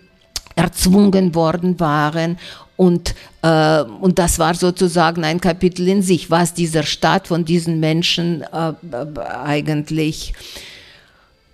[0.56, 2.38] erzwungen worden waren
[2.78, 7.80] und, äh, und das war sozusagen ein Kapitel in sich, was dieser Staat von diesen
[7.80, 8.74] Menschen äh,
[9.44, 10.34] eigentlich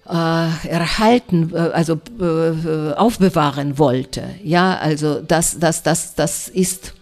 [0.08, 4.24] äh, erhalten, äh, also äh, aufbewahren wollte.
[4.44, 6.94] Ja, also das, das, das, das ist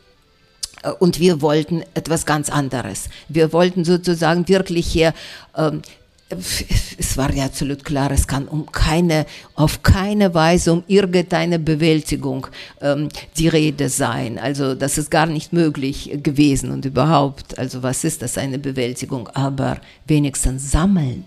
[1.00, 3.10] und wir wollten etwas ganz anderes.
[3.28, 5.14] Wir wollten sozusagen wirklich hier,
[5.56, 5.82] ähm,
[6.30, 9.26] es war ja absolut klar, es kann um keine,
[9.56, 12.48] auf keine Weise um irgendeine Bewältigung
[12.82, 14.38] ähm, die Rede sein.
[14.38, 19.28] Also das ist gar nicht möglich gewesen und überhaupt, also was ist das eine Bewältigung?
[19.30, 21.26] Aber wenigstens sammeln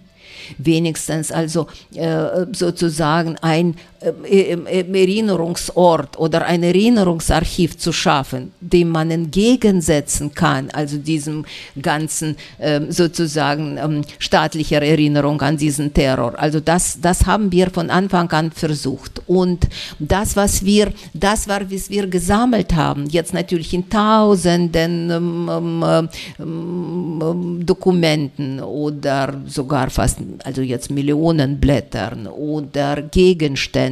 [0.59, 10.34] wenigstens also äh, sozusagen ein äh, Erinnerungsort oder ein Erinnerungsarchiv zu schaffen, dem man entgegensetzen
[10.34, 11.44] kann, also diesem
[11.80, 16.34] ganzen äh, sozusagen ähm, staatlicher Erinnerung an diesen Terror.
[16.38, 19.22] Also das, das haben wir von Anfang an versucht.
[19.26, 25.48] Und das, was wir, das war, was wir gesammelt haben, jetzt natürlich in tausenden ähm,
[25.50, 33.91] ähm, ähm, ähm Dokumenten oder sogar fast also jetzt Millionen Blättern oder Gegenständen,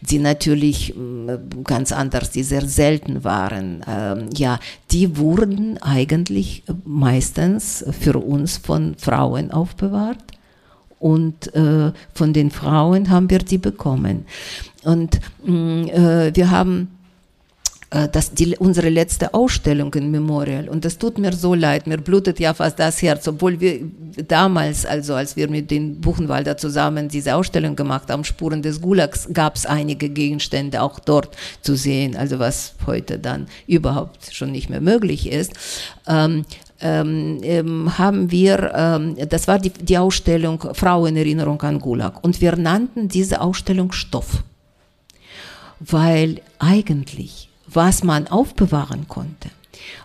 [0.00, 4.58] die natürlich mm, ganz anders, die sehr selten waren, ähm, ja,
[4.90, 10.24] die wurden eigentlich meistens für uns von Frauen aufbewahrt
[10.98, 14.26] und äh, von den Frauen haben wir die bekommen.
[14.84, 16.88] Und mm, äh, wir haben
[17.90, 20.68] das die, unsere letzte Ausstellung in Memorial.
[20.68, 23.80] Und das tut mir so leid, mir blutet ja fast das Herz, obwohl wir
[24.28, 29.28] damals, also als wir mit den Buchenwalder zusammen diese Ausstellung gemacht haben, Spuren des Gulags,
[29.32, 34.70] gab es einige Gegenstände auch dort zu sehen, also was heute dann überhaupt schon nicht
[34.70, 35.52] mehr möglich ist.
[36.06, 36.44] Ähm,
[36.80, 42.56] ähm, ähm, haben wir, ähm, das war die, die Ausstellung Frauenerinnerung an Gulag und wir
[42.56, 44.42] nannten diese Ausstellung Stoff,
[45.80, 49.50] weil eigentlich was man aufbewahren konnte,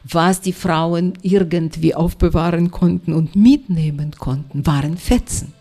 [0.04, 5.54] was die Frauen irgendwie aufbewahren konnten und mitnehmen konnten, waren Fetzen.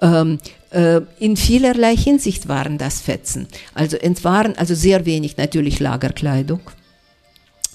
[0.00, 0.38] Ähm,
[0.70, 3.46] äh, in vielerlei Hinsicht waren das Fetzen.
[3.74, 6.60] Also es waren also sehr wenig natürlich Lagerkleidung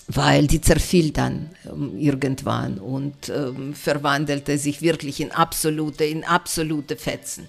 [0.08, 6.96] weil die zerfiel dann ähm, irgendwann und ähm, verwandelte sich wirklich in absolute, in absolute
[6.98, 7.48] Fetzen.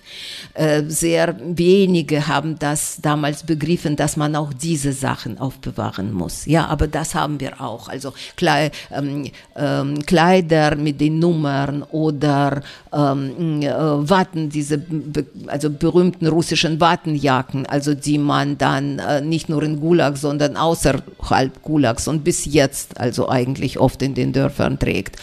[0.54, 6.46] Äh, sehr wenige haben das damals begriffen, dass man auch diese Sachen aufbewahren muss.
[6.46, 7.88] Ja, aber das haben wir auch.
[7.88, 15.70] Also Kle ähm, ähm, Kleider mit den Nummern oder ähm, äh, Watten, diese be also
[15.70, 22.08] berühmten russischen Wattenjacken, also die man dann äh, nicht nur in Gulag, sondern außerhalb Gulags
[22.08, 25.16] und bis jetzt also eigentlich oft in den Dörfern trägt.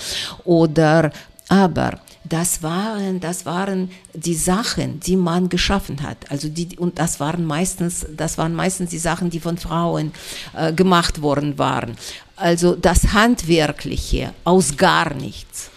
[0.43, 1.11] Oder
[1.47, 6.30] aber das waren, das waren die Sachen, die man geschaffen hat.
[6.30, 10.11] Also die, und das waren meistens, das waren meistens die Sachen, die von Frauen
[10.55, 11.95] äh, gemacht worden waren.
[12.36, 15.72] Also das Handwerkliche aus gar nichts.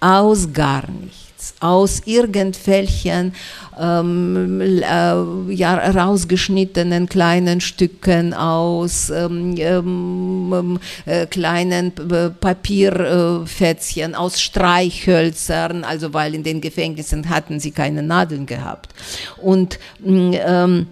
[0.00, 1.23] Aus gar nichts
[1.60, 3.34] aus irgendwelchen
[3.78, 11.92] ähm, äh, ja, rausgeschnittenen kleinen Stücken, aus ähm, ähm, äh, kleinen
[12.40, 18.94] Papierfätzchen, aus Streichhölzern, also weil in den Gefängnissen hatten sie keine Nadeln gehabt.
[19.40, 20.86] Und mm, ähm,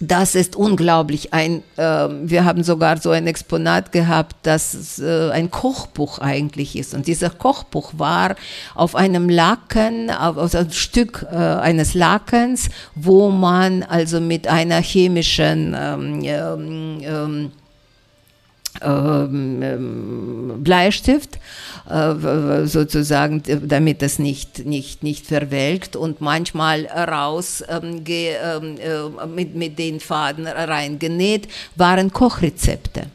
[0.00, 1.32] das ist unglaublich.
[1.32, 6.92] Ein, äh, wir haben sogar so ein Exponat gehabt, das äh, ein Kochbuch eigentlich ist.
[6.92, 8.36] Und dieser Kochbuch war
[8.74, 14.82] auf einem Laken, auf, auf einem Stück äh, eines Lakens, wo man also mit einer
[14.82, 17.52] chemischen ähm ähm, ähm,
[20.62, 21.38] Bleistift,
[21.88, 29.54] äh, sozusagen, damit es nicht, nicht, nicht verwelkt und manchmal raus ähm, ähm, äh, mit,
[29.54, 33.06] mit den Faden reingenäht, waren Kochrezepte.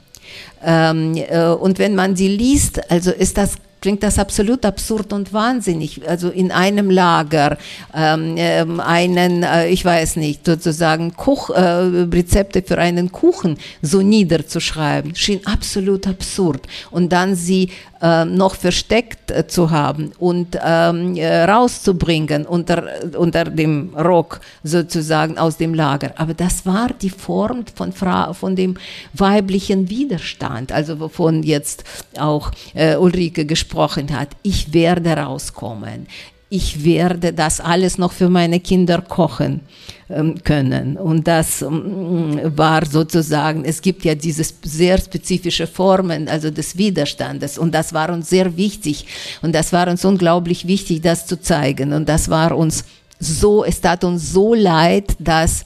[0.64, 5.34] Ähm, äh, und wenn man sie liest, also ist das klingt das absolut absurd und
[5.34, 6.08] wahnsinnig.
[6.08, 7.58] Also in einem Lager
[7.94, 14.02] ähm, ähm, einen, äh, ich weiß nicht, sozusagen Koch, äh, Rezepte für einen Kuchen so
[14.02, 16.68] niederzuschreiben, schien absolut absurd.
[16.92, 17.72] Und dann sie
[18.02, 22.84] äh, noch versteckt äh, zu haben und ähm, äh, rauszubringen unter,
[23.18, 26.14] unter dem Rock sozusagen aus dem Lager.
[26.16, 28.76] Aber das war die Form von, Fra von dem
[29.14, 31.84] weiblichen Widerstand, also wovon jetzt
[32.18, 34.30] auch äh, Ulrike gesprochen hat.
[34.44, 36.08] Ich werde rauskommen
[36.54, 39.62] ich werde das alles noch für meine Kinder kochen
[40.10, 40.98] ähm, können.
[40.98, 47.58] Und das ähm, war sozusagen, es gibt ja diese sehr spezifische Formen, also des Widerstandes.
[47.58, 49.06] Und das war uns sehr wichtig.
[49.42, 51.94] Und das war uns unglaublich wichtig, das zu zeigen.
[51.94, 52.84] Und das war uns
[53.18, 55.66] so, es tat uns so leid, dass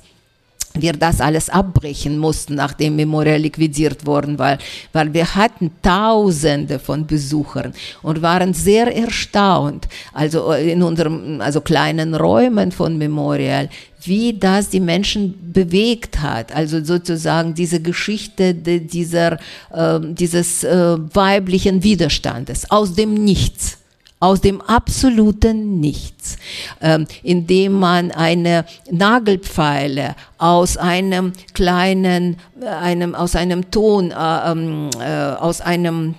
[0.82, 4.58] wir das alles abbrechen mussten, nachdem Memorial liquidiert worden war,
[4.94, 12.16] weil wir hatten Tausende von Besuchern und waren sehr erstaunt, also in unseren also kleinen
[12.16, 13.70] Räumen von Memorial,
[14.04, 16.56] wie das die Menschen bewegt hat.
[16.56, 19.40] Also sozusagen diese Geschichte dieser,
[19.74, 23.78] äh, dieses äh, weiblichen Widerstandes aus dem Nichts
[24.26, 26.38] aus dem absoluten Nichts,
[26.82, 34.90] ähm, indem man eine Nagelpfeile aus einem kleinen, äh, einem, aus einem Ton, äh, ähm,
[35.00, 36.16] äh, aus einem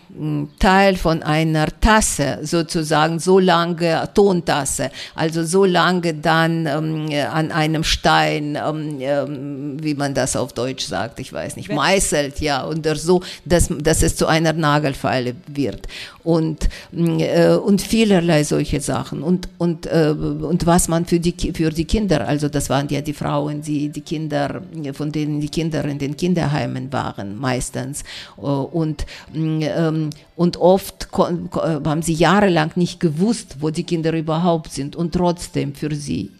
[0.58, 7.84] Teil von einer Tasse sozusagen, so lange Tontasse, also so lange dann ähm, an einem
[7.84, 12.86] Stein, ähm, ähm, wie man das auf Deutsch sagt, ich weiß nicht, meißelt, ja, und
[12.96, 15.86] so, dass, dass es zu einer Nagelfeile wird.
[16.24, 19.22] Und, äh, und vielerlei solche Sachen.
[19.22, 23.00] Und, und, äh, und was man für die, für die Kinder, also das waren ja
[23.00, 24.62] die Frauen, die, die Kinder,
[24.92, 28.02] von denen die Kinder in den Kinderheimen waren, meistens.
[28.38, 34.96] Äh, und, ähm, und oft haben sie jahrelang nicht gewusst, wo die Kinder überhaupt sind
[34.96, 36.30] und trotzdem für sie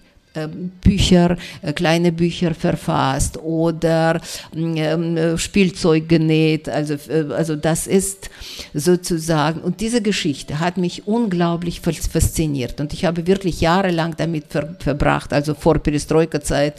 [0.82, 4.20] Bücher, äh, kleine Bücher verfasst oder
[4.54, 6.68] ähm, äh, Spielzeug genäht.
[6.68, 8.30] Also, äh, also das ist
[8.74, 14.76] sozusagen, und diese Geschichte hat mich unglaublich fasziniert und ich habe wirklich jahrelang damit ver
[14.78, 16.74] verbracht, also vor Perestroika-Zeit,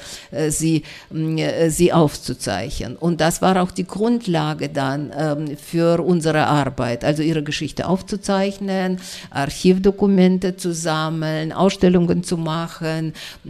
[0.50, 0.84] sie,
[1.70, 2.96] sie aufzuzeichnen.
[2.96, 9.00] Und das war auch die Grundlage dann ähm, für unsere Arbeit, also ihre Geschichte aufzuzeichnen,
[9.32, 13.14] Archivdokumente zu sammeln, Ausstellungen zu machen, ähm,
[13.46, 13.47] äh,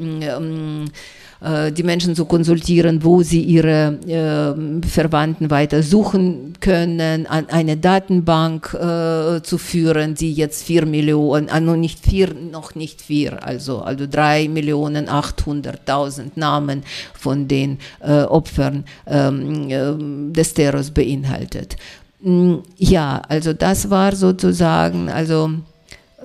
[1.39, 8.73] die Menschen zu konsultieren, wo sie ihre äh, Verwandten weiter suchen können, an eine Datenbank
[8.73, 14.07] äh, zu führen, die jetzt vier Millionen, also nicht vier, noch nicht vier, also, also
[14.09, 16.81] drei Millionen achthunderttausend Namen
[17.13, 21.75] von den äh, Opfern ähm, äh, des Terrors beinhaltet.
[22.19, 25.51] Mm, ja, also das war sozusagen, also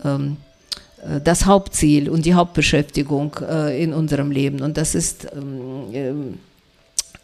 [0.04, 0.51] ähm, äh,
[1.22, 4.62] das Hauptziel und die Hauptbeschäftigung äh, in unserem Leben.
[4.62, 6.38] Und das ist ähm,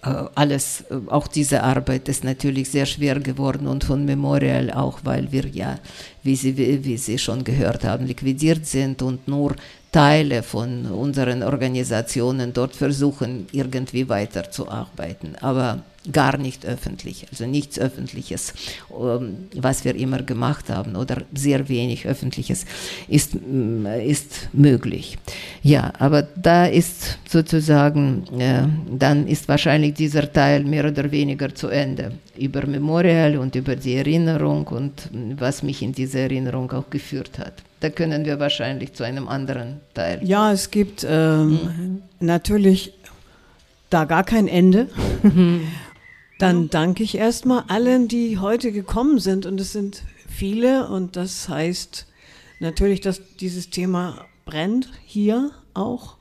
[0.02, 5.32] äh, alles, auch diese Arbeit ist natürlich sehr schwer geworden und von Memorial auch, weil
[5.32, 5.78] wir ja,
[6.22, 9.56] wie Sie, wie Sie schon gehört haben, liquidiert sind und nur
[9.90, 15.36] Teile von unseren Organisationen dort versuchen, irgendwie weiterzuarbeiten.
[15.40, 15.82] Aber
[16.12, 18.54] gar nicht öffentlich, also nichts Öffentliches,
[18.90, 22.64] ähm, was wir immer gemacht haben oder sehr wenig Öffentliches
[23.08, 25.18] ist, mm, ist möglich.
[25.62, 31.68] Ja, aber da ist sozusagen, äh, dann ist wahrscheinlich dieser Teil mehr oder weniger zu
[31.68, 36.88] Ende über Memorial und über die Erinnerung und mm, was mich in diese Erinnerung auch
[36.90, 37.54] geführt hat.
[37.80, 40.20] Da können wir wahrscheinlich zu einem anderen Teil.
[40.24, 42.02] Ja, es gibt ähm, mhm.
[42.18, 42.92] natürlich
[43.90, 44.88] da gar kein Ende.
[45.22, 45.62] Mhm.
[46.38, 49.44] Dann danke ich erstmal allen, die heute gekommen sind.
[49.44, 50.88] Und es sind viele.
[50.88, 52.06] Und das heißt
[52.60, 56.16] natürlich, dass dieses Thema brennt hier auch.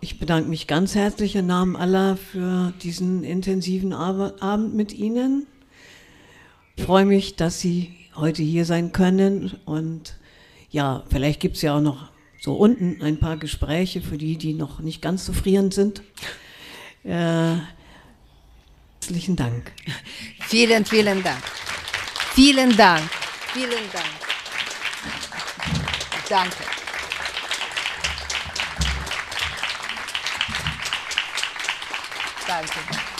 [0.00, 5.46] Ich bedanke mich ganz herzlich im Namen aller für diesen intensiven Abend mit Ihnen.
[6.74, 9.54] Ich freue mich, dass Sie heute hier sein können.
[9.64, 10.16] Und
[10.70, 14.54] ja, vielleicht gibt es ja auch noch so unten ein paar Gespräche für die, die
[14.54, 16.02] noch nicht ganz so frierend sind.
[17.04, 17.56] Äh,
[19.06, 19.70] Herzlichen Dank.
[20.48, 21.40] Vielen, vielen Dank.
[22.34, 23.08] Vielen Dank.
[23.52, 24.06] Vielen Dank.
[26.28, 26.56] Danke.
[32.48, 33.15] Danke.